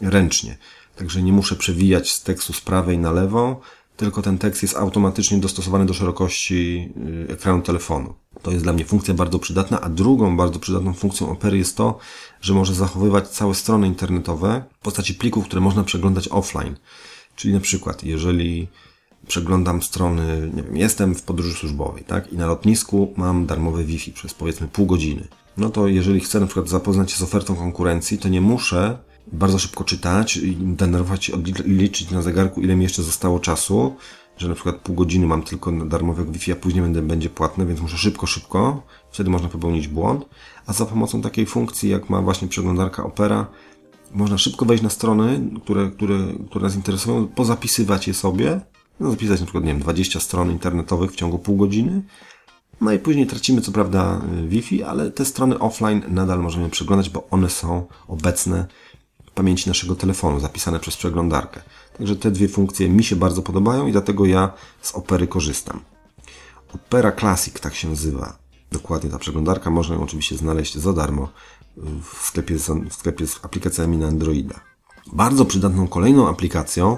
ręcznie. 0.00 0.58
Także 0.96 1.22
nie 1.22 1.32
muszę 1.32 1.56
przewijać 1.56 2.10
z 2.10 2.22
tekstu 2.22 2.52
z 2.52 2.60
prawej 2.60 2.98
na 2.98 3.12
lewą, 3.12 3.56
tylko 3.96 4.22
ten 4.22 4.38
tekst 4.38 4.62
jest 4.62 4.76
automatycznie 4.76 5.38
dostosowany 5.38 5.86
do 5.86 5.94
szerokości 5.94 6.88
y, 7.28 7.32
ekranu 7.32 7.62
telefonu. 7.62 8.14
To 8.42 8.50
jest 8.50 8.64
dla 8.64 8.72
mnie 8.72 8.84
funkcja 8.84 9.14
bardzo 9.14 9.38
przydatna, 9.38 9.80
a 9.80 9.88
drugą 9.88 10.36
bardzo 10.36 10.58
przydatną 10.58 10.94
funkcją 10.94 11.30
Opery 11.30 11.58
jest 11.58 11.76
to, 11.76 11.98
że 12.40 12.54
może 12.54 12.74
zachowywać 12.74 13.28
całe 13.28 13.54
strony 13.54 13.86
internetowe 13.86 14.64
w 14.80 14.82
postaci 14.82 15.14
plików, 15.14 15.44
które 15.44 15.60
można 15.60 15.84
przeglądać 15.84 16.28
offline. 16.28 16.76
Czyli 17.36 17.54
na 17.54 17.60
przykład, 17.60 18.04
jeżeli 18.04 18.68
przeglądam 19.28 19.82
strony, 19.82 20.50
nie 20.54 20.62
wiem, 20.62 20.76
jestem 20.76 21.14
w 21.14 21.22
podróży 21.22 21.54
służbowej, 21.54 22.04
tak, 22.04 22.32
i 22.32 22.36
na 22.36 22.46
lotnisku 22.46 23.14
mam 23.16 23.46
darmowe 23.46 23.84
Wi-Fi 23.84 24.12
przez 24.12 24.34
powiedzmy 24.34 24.68
pół 24.68 24.86
godziny. 24.86 25.28
No 25.56 25.70
to 25.70 25.88
jeżeli 25.88 26.20
chcę 26.20 26.40
na 26.40 26.46
przykład 26.46 26.68
zapoznać 26.68 27.12
się 27.12 27.18
z 27.18 27.22
ofertą 27.22 27.56
konkurencji, 27.56 28.18
to 28.18 28.28
nie 28.28 28.40
muszę 28.40 28.98
bardzo 29.32 29.58
szybko 29.58 29.84
czytać 29.84 30.36
i 30.36 30.56
denerwować 30.56 31.24
się, 31.24 31.32
liczyć 31.64 32.10
na 32.10 32.22
zegarku, 32.22 32.60
ile 32.60 32.76
mi 32.76 32.82
jeszcze 32.82 33.02
zostało 33.02 33.40
czasu, 33.40 33.96
że 34.36 34.48
na 34.48 34.54
przykład 34.54 34.76
pół 34.76 34.94
godziny 34.94 35.26
mam 35.26 35.42
tylko 35.42 35.72
darmowego 35.72 36.32
Wi-Fi, 36.32 36.52
a 36.52 36.56
później 36.56 36.82
będę, 36.82 37.02
będzie 37.02 37.30
płatne, 37.30 37.66
więc 37.66 37.80
muszę 37.80 37.98
szybko, 37.98 38.26
szybko. 38.26 38.82
Wtedy 39.10 39.30
można 39.30 39.48
popełnić 39.48 39.88
błąd. 39.88 40.24
A 40.66 40.72
za 40.72 40.86
pomocą 40.86 41.22
takiej 41.22 41.46
funkcji, 41.46 41.90
jak 41.90 42.10
ma 42.10 42.22
właśnie 42.22 42.48
przeglądarka 42.48 43.04
Opera, 43.04 43.46
można 44.12 44.38
szybko 44.38 44.64
wejść 44.64 44.82
na 44.82 44.90
strony, 44.90 45.50
które, 45.64 45.90
które, 45.90 46.18
które 46.50 46.64
nas 46.64 46.76
interesują, 46.76 47.26
pozapisywać 47.26 48.08
je 48.08 48.14
sobie, 48.14 48.60
no, 49.00 49.10
zapisać 49.10 49.40
na 49.40 49.46
przykład, 49.46 49.64
nie 49.64 49.72
wiem, 49.72 49.80
20 49.80 50.20
stron 50.20 50.50
internetowych 50.50 51.12
w 51.12 51.16
ciągu 51.16 51.38
pół 51.38 51.56
godziny, 51.56 52.02
no 52.80 52.92
i 52.92 52.98
później 52.98 53.26
tracimy 53.26 53.60
co 53.60 53.72
prawda 53.72 54.20
Wi-Fi, 54.48 54.82
ale 54.82 55.10
te 55.10 55.24
strony 55.24 55.58
offline 55.58 56.02
nadal 56.08 56.40
możemy 56.40 56.70
przeglądać, 56.70 57.10
bo 57.10 57.28
one 57.30 57.50
są 57.50 57.86
obecne 58.08 58.66
pamięci 59.34 59.68
naszego 59.68 59.94
telefonu, 59.94 60.40
zapisane 60.40 60.80
przez 60.80 60.96
przeglądarkę. 60.96 61.62
Także 61.98 62.16
te 62.16 62.30
dwie 62.30 62.48
funkcje 62.48 62.88
mi 62.88 63.04
się 63.04 63.16
bardzo 63.16 63.42
podobają 63.42 63.86
i 63.86 63.92
dlatego 63.92 64.26
ja 64.26 64.52
z 64.82 64.94
Opery 64.94 65.26
korzystam. 65.26 65.80
Opera 66.74 67.12
Classic 67.12 67.60
tak 67.60 67.74
się 67.74 67.88
nazywa. 67.88 68.38
Dokładnie 68.72 69.10
ta 69.10 69.18
przeglądarka. 69.18 69.70
Można 69.70 69.94
ją 69.94 70.02
oczywiście 70.02 70.36
znaleźć 70.36 70.78
za 70.78 70.92
darmo 70.92 71.28
w 72.02 72.26
sklepie 72.26 72.58
z, 72.58 72.70
w 72.90 72.94
sklepie 72.94 73.26
z 73.26 73.44
aplikacjami 73.44 73.96
na 73.96 74.06
Androida. 74.06 74.60
Bardzo 75.12 75.44
przydatną 75.44 75.88
kolejną 75.88 76.28
aplikacją, 76.28 76.96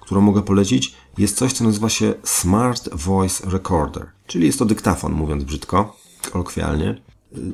którą 0.00 0.20
mogę 0.20 0.42
polecić, 0.42 0.94
jest 1.18 1.36
coś, 1.36 1.52
co 1.52 1.64
nazywa 1.64 1.88
się 1.88 2.14
Smart 2.24 2.88
Voice 2.92 3.50
Recorder. 3.50 4.06
Czyli 4.26 4.46
jest 4.46 4.58
to 4.58 4.64
dyktafon, 4.64 5.12
mówiąc 5.12 5.44
brzydko, 5.44 5.96
kolokwialnie. 6.32 7.02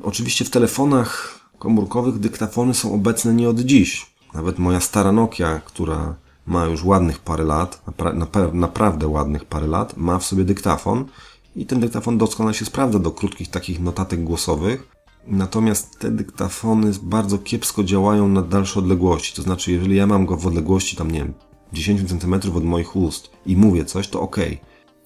Oczywiście 0.02 0.44
w 0.44 0.50
telefonach 0.50 1.40
komórkowych 1.58 2.18
dyktafony 2.18 2.74
są 2.74 2.94
obecne 2.94 3.34
nie 3.34 3.48
od 3.48 3.60
dziś. 3.60 4.06
Nawet 4.34 4.58
moja 4.58 4.80
stara 4.80 5.12
Nokia, 5.12 5.60
która 5.60 6.14
ma 6.46 6.64
już 6.64 6.84
ładnych 6.84 7.18
parę 7.18 7.44
lat, 7.44 7.82
napra 8.14 8.50
naprawdę 8.52 9.08
ładnych 9.08 9.44
parę 9.44 9.66
lat, 9.66 9.96
ma 9.96 10.18
w 10.18 10.24
sobie 10.24 10.44
dyktafon 10.44 11.04
i 11.56 11.66
ten 11.66 11.80
dyktafon 11.80 12.18
doskonale 12.18 12.54
się 12.54 12.64
sprawdza 12.64 12.98
do 12.98 13.10
krótkich 13.10 13.50
takich 13.50 13.80
notatek 13.80 14.24
głosowych. 14.24 14.88
Natomiast 15.26 15.98
te 15.98 16.10
dyktafony 16.10 16.92
bardzo 17.02 17.38
kiepsko 17.38 17.84
działają 17.84 18.28
na 18.28 18.42
dalsze 18.42 18.78
odległości. 18.78 19.36
To 19.36 19.42
znaczy, 19.42 19.72
jeżeli 19.72 19.96
ja 19.96 20.06
mam 20.06 20.26
go 20.26 20.36
w 20.36 20.46
odległości 20.46 20.96
tam, 20.96 21.10
nie 21.10 21.18
wiem, 21.18 21.34
10 21.72 22.08
cm 22.08 22.34
od 22.56 22.64
moich 22.64 22.96
ust 22.96 23.30
i 23.46 23.56
mówię 23.56 23.84
coś, 23.84 24.08
to 24.08 24.20
ok. 24.20 24.36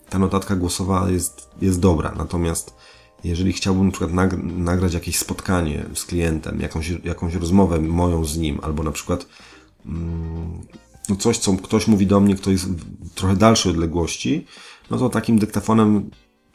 Ta 0.08 0.18
notatka 0.18 0.56
głosowa 0.56 1.10
jest, 1.10 1.50
jest 1.60 1.80
dobra. 1.80 2.14
Natomiast 2.16 2.74
jeżeli 3.24 3.52
chciałbym 3.52 3.86
na 3.86 3.92
przykład 3.92 4.12
nagrać 4.42 4.94
jakieś 4.94 5.18
spotkanie 5.18 5.84
z 5.94 6.04
klientem, 6.04 6.60
jakąś, 6.60 6.90
jakąś 7.04 7.34
rozmowę 7.34 7.80
moją 7.80 8.24
z 8.24 8.38
nim, 8.38 8.58
albo 8.62 8.82
na 8.82 8.92
przykład 8.92 9.26
mm, 9.86 10.60
no 11.08 11.16
coś, 11.16 11.38
co 11.38 11.52
ktoś 11.52 11.86
mówi 11.86 12.06
do 12.06 12.20
mnie, 12.20 12.34
kto 12.34 12.50
jest 12.50 12.68
w 12.68 13.14
trochę 13.14 13.36
dalszej 13.36 13.72
odległości, 13.72 14.46
no 14.90 14.98
to 14.98 15.08
takim 15.08 15.38
dyktafonem 15.38 16.10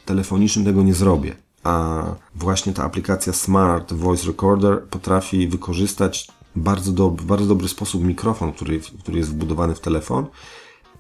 telefonicznym 0.06 0.66
tego 0.66 0.84
nie 0.84 0.94
zrobię. 0.94 1.36
A 1.64 2.04
właśnie 2.36 2.74
ta 2.74 2.84
aplikacja 2.84 3.34
Smart 3.34 3.94
Voice 3.94 4.28
Recorder 4.28 4.84
potrafi 4.84 5.48
wykorzystać 5.48 6.28
bardzo 6.58 6.92
do, 6.92 7.10
bardzo 7.10 7.46
dobry 7.46 7.68
sposób 7.68 8.04
mikrofon, 8.04 8.54
który, 8.54 8.80
który 8.80 9.18
jest 9.18 9.30
wbudowany 9.30 9.76
w 9.76 9.80
telefon. 9.80 10.26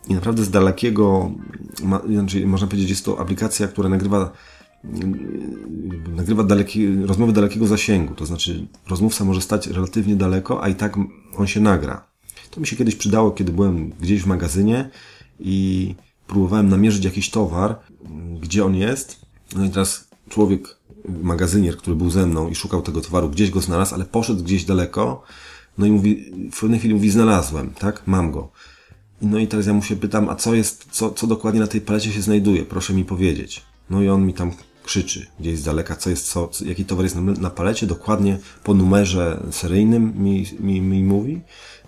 I 0.07 0.13
naprawdę 0.13 0.43
z 0.43 0.49
dalekiego, 0.49 1.31
ma, 1.83 2.01
znaczy 2.07 2.47
można 2.47 2.67
powiedzieć, 2.67 2.89
jest 2.89 3.05
to 3.05 3.19
aplikacja, 3.19 3.67
która 3.67 3.89
nagrywa 3.89 4.31
nagrywa 6.15 6.43
daleki, 6.43 6.95
rozmowy 6.95 7.33
dalekiego 7.33 7.67
zasięgu, 7.67 8.15
to 8.15 8.25
znaczy 8.25 8.67
rozmówca 8.87 9.25
może 9.25 9.41
stać 9.41 9.67
relatywnie 9.67 10.15
daleko, 10.15 10.63
a 10.63 10.69
i 10.69 10.75
tak 10.75 10.97
on 11.37 11.47
się 11.47 11.59
nagra. 11.59 12.07
To 12.51 12.59
mi 12.61 12.67
się 12.67 12.75
kiedyś 12.75 12.95
przydało, 12.95 13.31
kiedy 13.31 13.51
byłem 13.51 13.89
gdzieś 13.89 14.21
w 14.21 14.25
magazynie 14.25 14.89
i 15.39 15.95
próbowałem 16.27 16.69
namierzyć 16.69 17.05
jakiś 17.05 17.29
towar, 17.29 17.79
gdzie 18.41 18.65
on 18.65 18.75
jest. 18.75 19.25
No 19.55 19.65
i 19.65 19.69
teraz 19.69 20.07
człowiek, 20.29 20.76
magazynier, 21.07 21.77
który 21.77 21.95
był 21.95 22.09
ze 22.09 22.27
mną 22.27 22.49
i 22.49 22.55
szukał 22.55 22.81
tego 22.81 23.01
towaru, 23.01 23.29
gdzieś 23.29 23.49
go 23.49 23.61
znalazł, 23.61 23.95
ale 23.95 24.05
poszedł 24.05 24.43
gdzieś 24.43 24.65
daleko. 24.65 25.23
No 25.77 25.85
i 25.85 25.91
mówi, 25.91 26.31
w 26.51 26.59
pewnej 26.59 26.79
chwili 26.79 26.93
mówi, 26.93 27.09
znalazłem, 27.09 27.69
tak? 27.69 28.01
Mam 28.05 28.31
go. 28.31 28.51
No 29.21 29.39
i 29.39 29.47
teraz 29.47 29.65
ja 29.65 29.73
mu 29.73 29.81
się 29.81 29.95
pytam, 29.95 30.29
a 30.29 30.35
co 30.35 30.55
jest, 30.55 30.87
co, 30.91 31.11
co 31.11 31.27
dokładnie 31.27 31.59
na 31.59 31.67
tej 31.67 31.81
palecie 31.81 32.11
się 32.11 32.21
znajduje? 32.21 32.65
Proszę 32.65 32.93
mi 32.93 33.05
powiedzieć. 33.05 33.63
No 33.89 34.01
i 34.01 34.09
on 34.09 34.25
mi 34.25 34.33
tam 34.33 34.51
krzyczy 34.83 35.25
gdzieś 35.39 35.59
z 35.59 35.63
daleka, 35.63 35.95
co 35.95 36.09
jest, 36.09 36.31
co, 36.31 36.49
jaki 36.65 36.85
towar 36.85 37.05
jest 37.05 37.15
na, 37.15 37.21
na 37.21 37.49
palecie, 37.49 37.87
dokładnie 37.87 38.39
po 38.63 38.73
numerze 38.73 39.43
seryjnym 39.51 40.23
mi, 40.23 40.45
mi, 40.59 40.81
mi 40.81 41.03
mówi. 41.03 41.41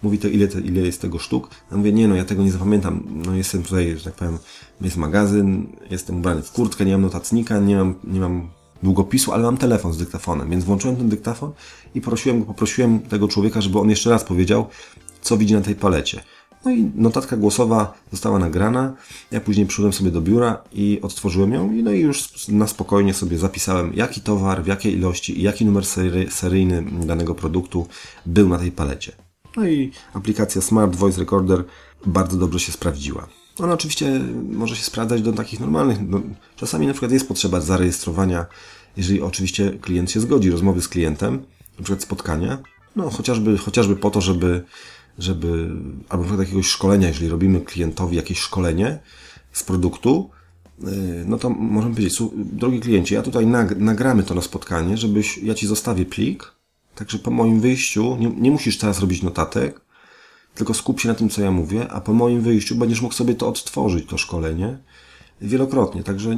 Mówi 0.03 0.17
to, 0.17 0.27
ile, 0.27 0.47
te, 0.47 0.60
ile 0.60 0.82
jest 0.82 1.01
tego 1.01 1.19
sztuk. 1.19 1.49
Ja 1.71 1.77
mówię, 1.77 1.93
nie 1.93 2.08
no, 2.08 2.15
ja 2.15 2.25
tego 2.25 2.43
nie 2.43 2.51
zapamiętam. 2.51 3.03
No 3.25 3.36
jestem 3.36 3.63
tutaj, 3.63 3.97
że 3.97 4.03
tak 4.03 4.13
powiem, 4.13 4.38
jest 4.82 4.97
magazyn, 4.97 5.67
jestem 5.89 6.17
ubrany 6.17 6.41
w 6.41 6.51
kurtkę, 6.51 6.86
nie 6.86 6.91
mam 6.91 7.01
notatnika, 7.01 7.60
nie 7.60 7.75
mam, 7.75 7.95
nie 8.03 8.19
mam 8.19 8.49
długopisu, 8.84 9.34
ale 9.34 9.44
mam 9.44 9.58
telefon 9.58 9.94
z 9.94 9.98
dyktafonem, 9.98 10.50
więc 10.50 10.63
włączyłem 10.63 10.98
ten 10.98 11.10
dyktafon 11.10 11.52
i 11.96 12.02
prosiłem, 12.02 12.46
poprosiłem 12.46 13.00
tego 13.00 13.28
człowieka, 13.28 13.62
żeby 13.62 13.80
on 13.80 13.89
jeszcze 13.89 14.10
raz 14.10 14.24
powiedział, 14.24 14.68
co 15.22 15.38
widzi 15.38 15.54
na 15.54 15.62
tej 15.62 15.76
palecie. 15.76 16.24
No 16.65 16.72
i 16.72 16.92
notatka 16.96 17.38
głosowa 17.38 17.94
została 18.12 18.39
nagrana. 18.39 18.94
Ja 19.32 19.42
później 19.42 19.65
przyszedłem 19.65 19.94
sobie 19.94 20.12
do 20.12 20.22
biura 20.22 20.63
i 20.74 21.00
odtworzyłem 21.02 21.54
ją 21.54 21.72
no 21.72 21.92
i 21.92 22.00
już 22.00 22.48
na 22.48 22.68
spokojnie 22.68 23.13
sobie 23.13 23.38
zapisałem, 23.38 23.94
jaki 23.94 24.22
towar, 24.22 24.63
w 24.63 24.68
jakiej 24.68 24.94
ilości 24.94 25.39
i 25.39 25.42
jaki 25.42 25.65
numer 25.65 25.86
seryjny 26.30 26.84
danego 27.06 27.36
produktu 27.36 27.88
był 28.26 28.50
na 28.50 28.58
tej 28.58 28.72
palecie. 28.72 29.12
No 29.58 29.68
i 29.68 29.92
aplikacja 30.13 30.62
Smart 30.62 30.96
Voice 30.96 31.20
Recorder 31.20 31.63
bardzo 32.06 32.38
dobrze 32.38 32.60
się 32.60 32.72
sprawdziła. 32.72 33.28
Ona 33.60 33.74
oczywiście 33.74 34.19
może 34.52 34.76
się 34.76 34.84
sprawdzać 34.84 35.22
do 35.22 35.34
takich 35.34 35.60
normalnych. 35.60 35.98
No, 36.10 36.22
czasami 36.56 36.88
na 36.88 36.93
przykład 36.93 37.12
jest 37.12 37.28
potrzeba 37.28 37.62
zarejestrowania, 37.62 38.45
jeżeli 38.98 39.22
oczywiście 39.22 39.72
klient 39.82 40.12
się 40.12 40.19
zgodzi, 40.19 40.52
rozmowy 40.52 40.82
z 40.82 40.88
klientem, 40.88 41.34
na 41.78 41.84
przykład 41.84 42.02
spotkania, 42.02 42.58
no 42.95 43.10
chociażby, 43.10 43.58
chociażby 43.58 43.95
po 43.95 44.12
to, 44.12 44.22
żeby, 44.22 44.63
żeby 45.19 45.69
albo 46.10 46.24
na 46.24 46.28
przykład 46.28 46.39
jakiegoś 46.39 46.67
szkolenia, 46.67 47.08
jeżeli 47.08 47.30
robimy 47.30 47.62
klientowi 47.62 48.15
jakieś 48.15 48.39
szkolenie 48.39 49.00
z 49.52 49.63
produktu, 49.63 50.30
y, 50.84 51.24
no 51.26 51.38
to 51.38 51.50
możemy 51.50 51.95
powiedzieć, 51.95 52.19
drogi 52.36 52.80
kliencie, 52.80 53.15
ja 53.15 53.22
tutaj 53.22 53.48
nagramy 53.78 54.24
to 54.24 54.36
na 54.36 54.41
spotkanie, 54.41 54.98
żebyś, 54.98 55.38
ja 55.38 55.54
Ci 55.54 55.67
zostawię 55.67 56.06
plik, 56.06 56.52
także 56.95 57.19
po 57.19 57.32
moim 57.32 57.62
wyjściu, 57.62 58.17
nie, 58.19 58.30
nie 58.30 58.52
musisz 58.52 58.78
teraz 58.78 59.00
robić 59.00 59.24
notatek, 59.24 59.82
tylko 60.60 60.74
skup 60.74 61.00
się 61.00 61.10
na 61.10 61.15
tym, 61.15 61.30
co 61.30 61.41
ja 61.41 61.52
mówię, 61.52 61.91
a 61.91 62.02
po 62.02 62.13
moim 62.13 62.41
wyjściu 62.41 62.76
będziesz 62.76 63.02
mógł 63.02 63.13
sobie 63.13 63.36
to 63.36 63.48
odtworzyć, 63.48 64.10
to 64.10 64.17
szkolenie, 64.17 64.78
wielokrotnie. 65.41 66.04
Także 66.04 66.38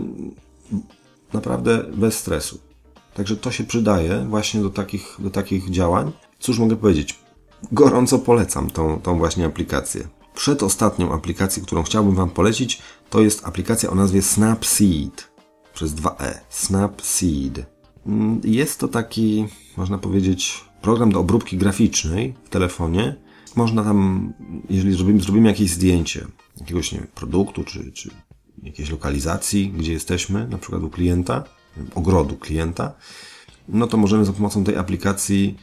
naprawdę 1.34 1.84
bez 1.94 2.18
stresu. 2.18 2.60
Także 3.14 3.38
to 3.38 3.52
się 3.52 3.64
przydaje 3.64 4.26
właśnie 4.30 4.62
do 4.62 4.70
takich, 4.70 5.16
do 5.20 5.30
takich 5.30 5.70
działań. 5.70 6.12
Cóż 6.40 6.60
mogę 6.60 6.76
powiedzieć? 6.76 7.20
Gorąco 7.72 8.20
polecam 8.20 8.70
tą, 8.70 9.00
tą 9.02 9.18
właśnie 9.18 9.46
aplikację. 9.46 10.08
Przedostatnią 10.36 11.14
aplikację, 11.14 11.64
którą 11.64 11.84
chciałbym 11.84 12.16
Wam 12.16 12.30
polecić, 12.30 12.82
to 13.10 13.22
jest 13.22 13.48
aplikacja 13.48 13.90
o 13.90 13.96
nazwie 13.96 14.22
Snapseed 14.22 15.32
przez 15.74 15.94
2e. 15.94 16.34
Snapseed. 16.50 17.66
Mm, 18.06 18.42
jest 18.44 18.80
to 18.80 18.88
taki, 18.88 19.48
można 19.78 19.98
powiedzieć, 19.98 20.66
program 20.82 21.12
do 21.12 21.20
obróbki 21.20 21.58
graficznej 21.58 22.34
w 22.44 22.50
telefonie, 22.50 23.31
można 23.56 23.84
tam, 23.84 24.34
jeżeli 24.70 24.96
zrobimy, 24.96 25.22
zrobimy 25.22 25.50
jakieś 25.50 25.70
zdjęcie 25.70 26.28
jakiegoś 26.60 26.92
nie 26.92 26.98
wiem, 26.98 27.08
produktu, 27.16 27.64
czy, 27.64 27.92
czy 27.92 28.10
jakiejś 28.64 28.90
lokalizacji, 28.90 29.74
gdzie 29.78 29.94
jesteśmy, 29.94 30.48
na 30.48 30.58
przykład 30.58 30.84
u 30.84 30.90
klienta, 30.90 31.44
ogrodu 31.96 32.36
klienta, 32.36 32.94
no 33.70 33.88
to 33.88 33.98
możemy 33.98 34.26
za 34.26 34.34
pomocą 34.34 34.64
tej 34.64 34.78
aplikacji 34.78 35.58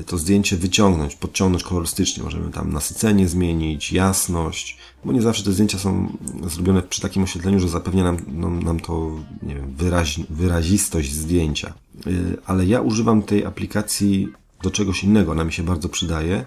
y, 0.00 0.04
to 0.04 0.18
zdjęcie 0.18 0.56
wyciągnąć, 0.56 1.16
podciągnąć 1.16 1.64
kolorystycznie. 1.64 2.22
Możemy 2.22 2.50
tam 2.50 2.72
nasycenie 2.72 3.28
zmienić, 3.28 3.92
jasność, 3.92 4.78
bo 5.04 5.12
nie 5.12 5.22
zawsze 5.22 5.44
te 5.44 5.52
zdjęcia 5.52 5.78
są 5.78 6.16
zrobione 6.46 6.82
przy 6.82 7.00
takim 7.00 7.22
oświetleniu, 7.22 7.60
że 7.60 7.68
zapewnia 7.68 8.04
nam, 8.04 8.62
nam 8.62 8.80
to 8.80 9.10
nie 9.42 9.54
wiem, 9.54 9.74
wyraź, 9.76 10.20
wyrazistość 10.30 11.12
zdjęcia. 11.12 11.74
Y, 12.06 12.36
ale 12.46 12.66
ja 12.66 12.80
używam 12.80 13.22
tej 13.22 13.44
aplikacji 13.44 14.28
do 14.62 14.70
czegoś 14.70 15.04
innego, 15.04 15.32
ona 15.32 15.44
mi 15.44 15.52
się 15.52 15.62
bardzo 15.62 15.88
przydaje 15.88 16.44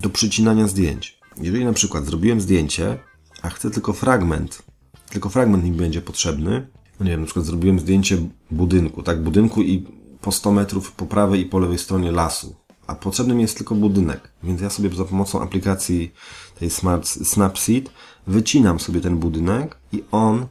do 0.00 0.10
przycinania 0.10 0.68
zdjęć. 0.68 1.18
Jeżeli 1.40 1.64
na 1.64 1.72
przykład 1.72 2.06
zrobiłem 2.06 2.40
zdjęcie, 2.40 2.98
a 3.42 3.50
chcę 3.50 3.70
tylko 3.70 3.92
fragment, 3.92 4.62
tylko 5.10 5.28
fragment 5.28 5.64
mi 5.64 5.72
będzie 5.72 6.02
potrzebny, 6.02 6.66
no 7.00 7.04
nie 7.04 7.10
wiem, 7.10 7.20
na 7.20 7.26
przykład 7.26 7.46
zrobiłem 7.46 7.80
zdjęcie 7.80 8.18
budynku, 8.50 9.02
tak, 9.02 9.22
budynku 9.22 9.62
i 9.62 9.86
po 10.20 10.32
100 10.32 10.52
metrów 10.52 10.92
po 10.92 11.06
prawej 11.06 11.40
i 11.40 11.46
po 11.46 11.58
lewej 11.58 11.78
stronie 11.78 12.12
lasu, 12.12 12.56
a 12.86 12.94
potrzebny 12.94 13.34
mi 13.34 13.42
jest 13.42 13.56
tylko 13.56 13.74
budynek, 13.74 14.32
więc 14.42 14.60
ja 14.60 14.70
sobie 14.70 14.90
za 14.90 15.04
pomocą 15.04 15.42
aplikacji 15.42 16.12
tej 16.58 16.70
Smart 16.70 17.06
Snapseed 17.06 17.90
wycinam 18.26 18.80
sobie 18.80 19.00
ten 19.00 19.16
budynek 19.16 19.76
i 19.92 20.02
on, 20.10 20.46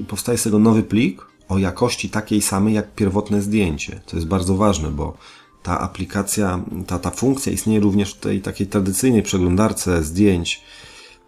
y, 0.00 0.04
powstaje 0.04 0.38
z 0.38 0.42
tego 0.42 0.58
nowy 0.58 0.82
plik 0.82 1.26
o 1.48 1.58
jakości 1.58 2.10
takiej 2.10 2.42
samej 2.42 2.74
jak 2.74 2.94
pierwotne 2.94 3.42
zdjęcie. 3.42 4.00
To 4.06 4.16
jest 4.16 4.28
bardzo 4.28 4.56
ważne, 4.56 4.90
bo 4.90 5.16
ta 5.64 5.80
aplikacja, 5.80 6.60
ta, 6.86 6.98
ta 6.98 7.10
funkcja 7.10 7.52
istnieje 7.52 7.80
również 7.80 8.14
w 8.14 8.20
tej 8.20 8.40
takiej 8.40 8.66
tradycyjnej 8.66 9.22
przeglądarce 9.22 10.02
zdjęć 10.02 10.62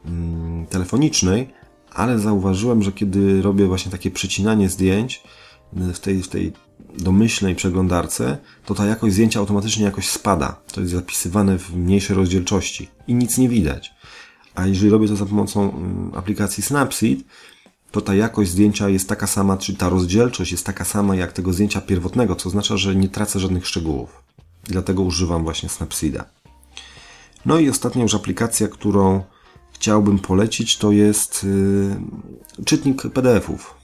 mm, 0.04 0.66
telefonicznej, 0.66 1.48
ale 1.92 2.18
zauważyłem, 2.18 2.82
że 2.82 2.92
kiedy 2.92 3.42
robię 3.42 3.66
właśnie 3.66 3.92
takie 3.92 4.10
przecinanie 4.10 4.68
zdjęć 4.68 5.22
y, 5.90 5.92
w 5.92 6.00
tej, 6.00 6.22
w 6.22 6.28
tej 6.28 6.52
domyślnej 6.98 7.54
przeglądarce, 7.54 8.38
to 8.64 8.74
ta 8.74 8.86
jakość 8.86 9.14
zdjęcia 9.14 9.40
automatycznie 9.40 9.84
jakoś 9.84 10.08
spada. 10.08 10.60
To 10.72 10.80
jest 10.80 10.92
zapisywane 10.92 11.58
w 11.58 11.76
mniejszej 11.76 12.16
rozdzielczości 12.16 12.88
i 13.06 13.14
nic 13.14 13.38
nie 13.38 13.48
widać. 13.48 13.94
A 14.54 14.66
jeżeli 14.66 14.90
robię 14.90 15.08
to 15.08 15.16
za 15.16 15.26
pomocą 15.26 15.70
mm, 15.72 16.12
aplikacji 16.14 16.62
Snapseed, 16.62 17.18
to 17.90 18.00
ta 18.00 18.14
jakość 18.14 18.50
zdjęcia 18.50 18.88
jest 18.88 19.08
taka 19.08 19.26
sama, 19.26 19.56
czy 19.56 19.76
ta 19.76 19.88
rozdzielczość 19.88 20.52
jest 20.52 20.66
taka 20.66 20.84
sama 20.84 21.16
jak 21.16 21.32
tego 21.32 21.52
zdjęcia 21.52 21.80
pierwotnego, 21.80 22.36
co 22.36 22.48
oznacza, 22.48 22.76
że 22.76 22.96
nie 22.96 23.08
tracę 23.08 23.40
żadnych 23.40 23.66
szczegółów. 23.66 24.22
Dlatego 24.64 25.02
używam 25.02 25.44
właśnie 25.44 25.68
Snapseeda. 25.68 26.24
No 27.46 27.58
i 27.58 27.70
ostatnia 27.70 28.02
już 28.02 28.14
aplikacja, 28.14 28.68
którą 28.68 29.22
chciałbym 29.72 30.18
polecić, 30.18 30.76
to 30.78 30.92
jest 30.92 31.44
yy, 31.44 32.64
czytnik 32.64 33.02
PDF-ów. 33.02 33.74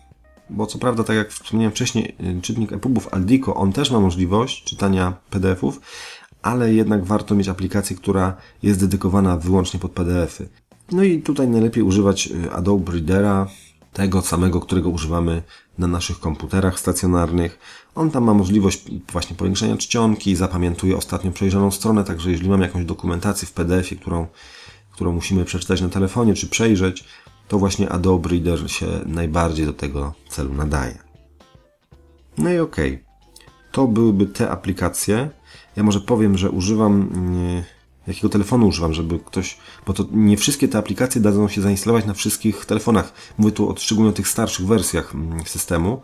Bo 0.51 0.67
co 0.67 0.79
prawda, 0.79 1.05
tak 1.05 1.17
jak 1.17 1.31
wspomniałem 1.31 1.73
wcześniej, 1.73 2.17
yy, 2.21 2.41
czytnik 2.41 2.73
EPUBów 2.73 3.15
Aldico, 3.15 3.55
on 3.55 3.73
też 3.73 3.91
ma 3.91 4.01
możliwość 4.01 4.65
czytania 4.65 5.13
PDF-ów, 5.31 5.81
ale 6.43 6.75
jednak 6.75 7.05
warto 7.05 7.35
mieć 7.35 7.49
aplikację, 7.49 7.97
która 7.97 8.37
jest 8.63 8.81
dedykowana 8.81 9.37
wyłącznie 9.37 9.81
pod 9.81 9.93
PDF-y. 9.93 10.49
No 10.93 11.03
i 11.03 11.23
tutaj 11.23 11.49
najlepiej 11.49 11.83
używać 11.83 12.27
yy, 12.27 12.53
Adobe 12.53 12.93
Readera, 12.93 13.49
tego 13.93 14.23
samego, 14.23 14.61
którego 14.61 14.89
używamy 14.89 15.43
na 15.79 15.87
naszych 15.87 16.21
komputerach 16.21 16.81
stacjonarnych. 16.81 17.59
On 17.95 18.11
tam 18.11 18.25
ma 18.25 18.35
możliwość 18.35 18.85
właśnie 19.13 19.37
powiększenia 19.37 19.77
czcionki, 19.77 20.37
zapamiętuje 20.37 20.97
ostatnio 20.97 21.33
przejrzaną 21.33 21.71
stronę, 21.71 22.05
także 22.05 22.31
jeżeli 22.31 22.49
mam 22.49 22.63
jakąś 22.63 22.85
dokumentację 22.85 23.49
w 23.49 23.53
PDF-ie, 23.53 24.01
którą, 24.01 24.27
którą 24.93 25.13
musimy 25.13 25.45
przeczytać 25.45 25.81
na 25.81 25.89
telefonie 25.89 26.35
czy 26.35 26.49
przejrzeć, 26.49 27.05
to 27.49 27.59
właśnie 27.59 27.89
Adobe 27.89 28.29
Reader 28.29 28.71
się 28.71 28.87
najbardziej 29.07 29.67
do 29.67 29.73
tego 29.73 30.15
celu 30.29 30.55
nadaje. 30.55 30.99
No 32.39 32.53
i. 32.53 32.59
Okay. 32.59 33.05
To 33.73 33.87
byłyby 33.87 34.27
te 34.27 34.51
aplikacje. 34.51 35.31
Ja 35.77 35.83
może 35.83 36.01
powiem, 36.01 36.39
że 36.39 36.51
używam 36.51 37.09
jakiego 38.07 38.29
telefonu 38.29 38.67
używam, 38.67 38.95
żeby 38.95 39.19
ktoś, 39.19 39.59
bo 39.87 39.93
to 39.93 40.05
nie 40.13 40.37
wszystkie 40.37 40.69
te 40.69 40.79
aplikacje 40.79 41.21
dadzą 41.21 41.49
się 41.49 41.61
zainstalować 41.61 42.05
na 42.05 42.15
wszystkich 42.15 42.67
telefonach. 42.67 43.13
Mówię 43.39 43.53
tu 43.53 43.71
o, 43.71 43.77
szczególnie 43.77 44.11
o 44.11 44.13
tych 44.13 44.29
starszych 44.29 44.67
wersjach 44.67 45.15
mm, 45.15 45.47
systemu. 45.47 46.03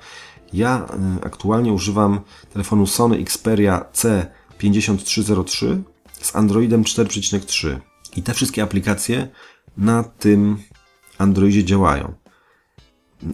Ja 0.52 0.86
y, 1.20 1.24
aktualnie 1.24 1.72
używam 1.72 2.20
telefonu 2.52 2.86
Sony 2.86 3.18
Xperia 3.18 3.84
C5303 3.94 5.78
z 6.20 6.36
Androidem 6.36 6.82
4.3 6.82 7.76
i 8.16 8.22
te 8.22 8.34
wszystkie 8.34 8.62
aplikacje 8.62 9.28
na 9.76 10.04
tym 10.04 10.58
Androidzie 11.18 11.64
działają. 11.64 12.14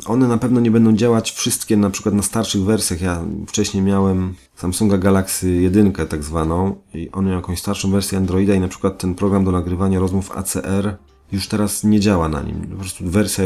One 0.07 0.29
na 0.29 0.39
pewno 0.39 0.61
nie 0.61 0.71
będą 0.71 0.93
działać 0.93 1.33
wszystkie 1.33 1.77
na 1.77 1.91
przykład 1.91 2.15
na 2.15 2.23
starszych 2.23 2.63
wersjach. 2.63 3.01
Ja 3.01 3.25
wcześniej 3.49 3.83
miałem 3.83 4.35
Samsunga 4.57 4.99
Galaxy 4.99 5.51
1 5.51 5.93
tak 5.93 6.25
zwaną 6.25 6.77
i 6.95 7.11
on 7.11 7.27
miał 7.27 7.35
jakąś 7.35 7.59
starszą 7.59 7.91
wersję 7.91 8.19
Androida 8.19 8.55
i 8.55 8.61
na 8.61 8.69
przykład 8.69 8.99
ten 8.99 9.15
program 9.15 9.45
do 9.45 9.53
nagrywania 9.53 10.01
rozmów 10.01 10.37
ACR 10.37 10.97
już 11.33 11.49
teraz 11.49 11.85
nie 11.85 12.01
działa 12.01 12.29
na 12.29 12.43
nim. 12.43 12.67
Po 12.67 12.77
prostu 12.77 13.05
wersja 13.11 13.45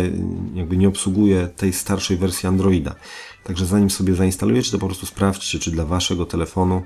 jakby 0.54 0.76
nie 0.76 0.88
obsługuje 0.88 1.48
tej 1.48 1.72
starszej 1.72 2.16
wersji 2.16 2.48
Androida. 2.48 2.94
Także 3.44 3.66
zanim 3.66 3.90
sobie 3.90 4.14
zainstalujecie, 4.14 4.70
to 4.70 4.78
po 4.78 4.86
prostu 4.86 5.06
sprawdźcie, 5.06 5.58
czy 5.58 5.70
dla 5.70 5.84
waszego 5.84 6.26
telefonu 6.26 6.82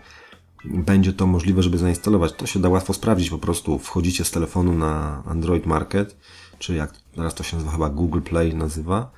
będzie 0.64 1.12
to 1.12 1.26
możliwe, 1.26 1.62
żeby 1.62 1.78
zainstalować. 1.78 2.32
To 2.32 2.46
się 2.46 2.60
da 2.60 2.68
łatwo 2.68 2.92
sprawdzić, 2.92 3.30
po 3.30 3.38
prostu 3.38 3.78
wchodzicie 3.78 4.24
z 4.24 4.30
telefonu 4.30 4.72
na 4.72 5.22
Android 5.26 5.66
Market, 5.66 6.16
czy 6.58 6.74
jak 6.74 6.92
teraz 7.14 7.34
to 7.34 7.42
się 7.42 7.56
nazywa, 7.56 7.72
chyba 7.72 7.88
Google 7.88 8.20
Play 8.20 8.54
nazywa, 8.54 9.10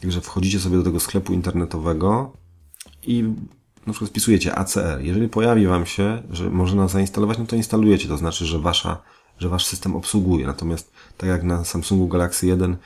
Także 0.00 0.20
wchodzicie 0.20 0.60
sobie 0.60 0.76
do 0.76 0.82
tego 0.82 1.00
sklepu 1.00 1.32
internetowego 1.32 2.32
i 3.02 3.24
na 3.86 3.92
przykład 3.92 4.10
wpisujecie 4.10 4.54
ACR. 4.54 5.00
Jeżeli 5.00 5.28
pojawi 5.28 5.66
Wam 5.66 5.86
się, 5.86 6.22
że 6.30 6.50
można 6.50 6.88
zainstalować, 6.88 7.38
no 7.38 7.46
to 7.46 7.56
instalujecie. 7.56 8.08
To 8.08 8.16
znaczy, 8.16 8.46
że, 8.46 8.58
wasza, 8.58 9.02
że 9.38 9.48
Wasz 9.48 9.66
system 9.66 9.96
obsługuje. 9.96 10.46
Natomiast 10.46 10.92
tak 11.18 11.28
jak 11.28 11.42
na 11.42 11.64
Samsungu 11.64 12.08
Galaxy 12.08 12.46
1, 12.46 12.76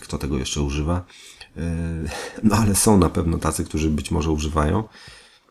kto 0.00 0.18
tego 0.18 0.38
jeszcze 0.38 0.62
używa, 0.62 1.04
yy, 1.56 1.62
no 2.42 2.56
ale 2.56 2.74
są 2.74 2.98
na 2.98 3.08
pewno 3.08 3.38
tacy, 3.38 3.64
którzy 3.64 3.90
być 3.90 4.10
może 4.10 4.30
używają, 4.30 4.84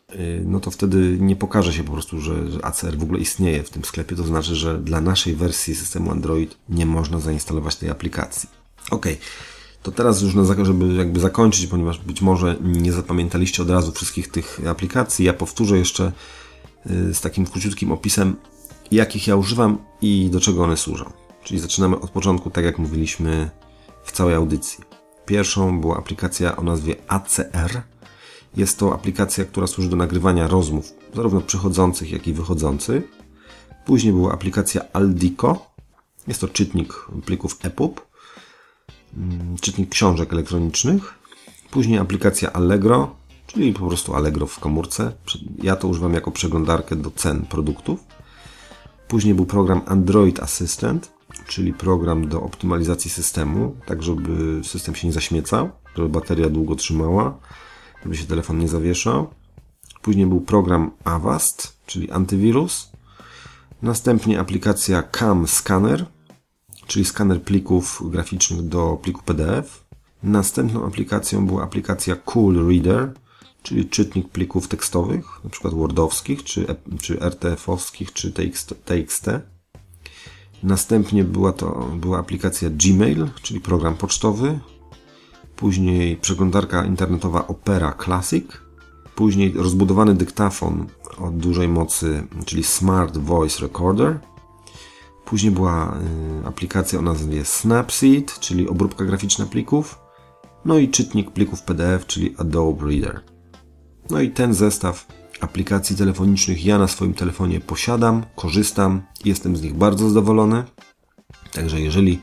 yy, 0.08 0.42
no 0.46 0.60
to 0.60 0.70
wtedy 0.70 1.16
nie 1.20 1.36
pokaże 1.36 1.72
się 1.72 1.84
po 1.84 1.92
prostu, 1.92 2.20
że 2.20 2.34
ACR 2.62 2.98
w 2.98 3.02
ogóle 3.02 3.20
istnieje 3.20 3.62
w 3.62 3.70
tym 3.70 3.84
sklepie. 3.84 4.16
To 4.16 4.24
znaczy, 4.24 4.56
że 4.56 4.78
dla 4.78 5.00
naszej 5.00 5.34
wersji 5.34 5.74
systemu 5.74 6.10
Android 6.10 6.56
nie 6.68 6.86
można 6.86 7.20
zainstalować 7.20 7.76
tej 7.76 7.90
aplikacji. 7.90 8.48
Ok. 8.90 9.06
To 9.82 9.92
teraz 9.92 10.22
już 10.22 10.34
na 10.34 10.64
żeby 10.64 10.94
jakby 10.94 11.20
zakończyć, 11.20 11.66
ponieważ 11.66 11.98
być 11.98 12.22
może 12.22 12.56
nie 12.60 12.92
zapamiętaliście 12.92 13.62
od 13.62 13.70
razu 13.70 13.92
wszystkich 13.92 14.28
tych 14.28 14.60
aplikacji, 14.68 15.24
ja 15.24 15.32
powtórzę 15.32 15.78
jeszcze 15.78 16.12
y, 16.90 17.14
z 17.14 17.20
takim 17.20 17.46
króciutkim 17.46 17.92
opisem, 17.92 18.36
jakich 18.90 19.26
ja 19.26 19.36
używam 19.36 19.78
i 20.02 20.28
do 20.32 20.40
czego 20.40 20.64
one 20.64 20.76
służą. 20.76 21.12
Czyli 21.44 21.60
zaczynamy 21.60 22.00
od 22.00 22.10
początku, 22.10 22.50
tak 22.50 22.64
jak 22.64 22.78
mówiliśmy 22.78 23.50
w 24.04 24.12
całej 24.12 24.34
audycji. 24.34 24.84
Pierwszą 25.26 25.80
była 25.80 25.96
aplikacja 25.96 26.56
o 26.56 26.62
nazwie 26.62 26.96
ACR. 27.08 27.82
Jest 28.56 28.78
to 28.78 28.94
aplikacja, 28.94 29.44
która 29.44 29.66
służy 29.66 29.90
do 29.90 29.96
nagrywania 29.96 30.48
rozmów, 30.48 30.92
zarówno 31.14 31.40
przychodzących, 31.40 32.10
jak 32.12 32.26
i 32.26 32.32
wychodzących. 32.32 33.02
Później 33.86 34.12
była 34.12 34.32
aplikacja 34.32 34.82
Aldico. 34.92 35.66
Jest 36.28 36.40
to 36.40 36.48
czytnik 36.48 37.06
plików 37.24 37.58
EPUB. 37.62 38.09
Mm, 39.16 39.56
czytnik 39.60 39.90
książek 39.90 40.32
elektronicznych, 40.32 41.14
później 41.70 41.98
aplikacja 41.98 42.52
Allegro, 42.52 43.16
czyli 43.46 43.72
po 43.72 43.88
prostu 43.88 44.14
Allegro 44.14 44.46
w 44.46 44.58
komórce. 44.60 45.12
Ja 45.62 45.76
to 45.76 45.88
używam 45.88 46.14
jako 46.14 46.30
przeglądarkę 46.30 46.96
do 46.96 47.10
cen 47.10 47.42
produktów. 47.42 48.04
Później 49.08 49.34
był 49.34 49.46
program 49.46 49.80
Android 49.86 50.40
Assistant, 50.40 51.12
czyli 51.46 51.72
program 51.72 52.28
do 52.28 52.42
optymalizacji 52.42 53.10
systemu, 53.10 53.76
tak 53.86 54.02
żeby 54.02 54.60
system 54.64 54.94
się 54.94 55.06
nie 55.06 55.12
zaśmiecał, 55.12 55.70
żeby 55.96 56.08
bateria 56.08 56.48
długo 56.48 56.74
trzymała, 56.74 57.38
żeby 58.02 58.16
się 58.16 58.24
telefon 58.24 58.58
nie 58.58 58.68
zawieszał. 58.68 59.30
Później 60.02 60.26
był 60.26 60.40
program 60.40 60.90
Avast, 61.04 61.76
czyli 61.86 62.10
antywirus. 62.10 62.90
Następnie 63.82 64.40
aplikacja 64.40 65.02
Cam 65.02 65.46
Scanner, 65.46 66.06
czyli 66.90 67.04
skaner 67.04 67.42
plików 67.42 68.02
graficznych 68.10 68.62
do 68.62 68.98
pliku 69.02 69.22
PDF. 69.22 69.84
Następną 70.22 70.86
aplikacją 70.86 71.46
była 71.46 71.62
aplikacja 71.62 72.16
Cool 72.16 72.68
Reader, 72.68 73.12
czyli 73.62 73.88
czytnik 73.88 74.28
plików 74.28 74.68
tekstowych, 74.68 75.24
przykład 75.50 75.74
Wordowskich, 75.74 76.44
czy, 76.44 76.66
czy 77.00 77.16
RTF-owskich, 77.20 78.12
czy 78.12 78.32
TXT. 78.32 78.74
TXT. 78.84 79.26
Następnie 80.62 81.24
była 81.24 81.52
to 81.52 81.90
była 81.96 82.18
aplikacja 82.18 82.70
Gmail, 82.70 83.28
czyli 83.42 83.60
program 83.60 83.96
pocztowy. 83.96 84.58
Później 85.56 86.16
przeglądarka 86.16 86.84
internetowa 86.84 87.46
Opera 87.46 87.94
Classic. 88.04 88.44
Później 89.14 89.52
rozbudowany 89.52 90.14
dyktafon 90.14 90.86
o 91.18 91.30
dużej 91.30 91.68
mocy, 91.68 92.26
czyli 92.46 92.64
Smart 92.64 93.18
Voice 93.18 93.62
Recorder. 93.62 94.20
Później 95.24 95.52
była 95.52 95.96
y, 96.44 96.46
aplikacja 96.46 96.98
o 96.98 97.02
nazwie 97.02 97.44
Snapseed, 97.44 98.38
czyli 98.40 98.68
obróbka 98.68 99.04
graficzna 99.04 99.46
plików. 99.46 99.98
No 100.64 100.78
i 100.78 100.88
czytnik 100.88 101.30
plików 101.30 101.62
PDF, 101.62 102.06
czyli 102.06 102.34
Adobe 102.38 102.86
Reader. 102.86 103.20
No 104.10 104.20
i 104.20 104.30
ten 104.30 104.54
zestaw 104.54 105.06
aplikacji 105.40 105.96
telefonicznych 105.96 106.64
ja 106.64 106.78
na 106.78 106.88
swoim 106.88 107.14
telefonie 107.14 107.60
posiadam, 107.60 108.24
korzystam, 108.36 109.02
jestem 109.24 109.56
z 109.56 109.62
nich 109.62 109.74
bardzo 109.74 110.08
zadowolony. 110.08 110.64
Także 111.52 111.80
jeżeli, 111.80 112.20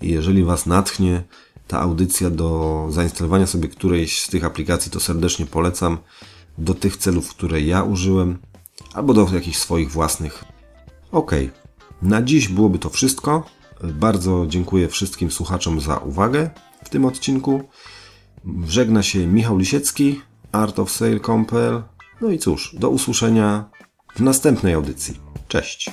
jeżeli 0.00 0.44
Was 0.44 0.66
natchnie 0.66 1.22
ta 1.66 1.80
audycja 1.80 2.30
do 2.30 2.86
zainstalowania 2.90 3.46
sobie 3.46 3.68
którejś 3.68 4.22
z 4.22 4.28
tych 4.28 4.44
aplikacji, 4.44 4.92
to 4.92 5.00
serdecznie 5.00 5.46
polecam 5.46 5.98
do 6.58 6.74
tych 6.74 6.96
celów, 6.96 7.30
które 7.30 7.60
ja 7.60 7.82
użyłem, 7.82 8.38
albo 8.94 9.14
do 9.14 9.28
jakichś 9.34 9.58
swoich 9.58 9.90
własnych. 9.90 10.44
Ok, 11.12 11.32
na 12.02 12.22
dziś 12.22 12.48
byłoby 12.48 12.78
to 12.78 12.90
wszystko. 12.90 13.44
Bardzo 13.84 14.46
dziękuję 14.48 14.88
wszystkim 14.88 15.30
słuchaczom 15.30 15.80
za 15.80 15.96
uwagę 15.96 16.50
w 16.84 16.88
tym 16.88 17.04
odcinku. 17.04 17.62
Żegna 18.66 19.02
się 19.02 19.26
Michał 19.26 19.58
Lisiecki, 19.58 20.20
Art 20.52 20.78
of 20.78 20.90
Sale 20.90 21.20
Compel. 21.20 21.82
No 22.20 22.30
i 22.30 22.38
cóż, 22.38 22.76
do 22.78 22.90
usłyszenia 22.90 23.64
w 24.14 24.20
następnej 24.20 24.74
audycji. 24.74 25.20
Cześć! 25.48 25.90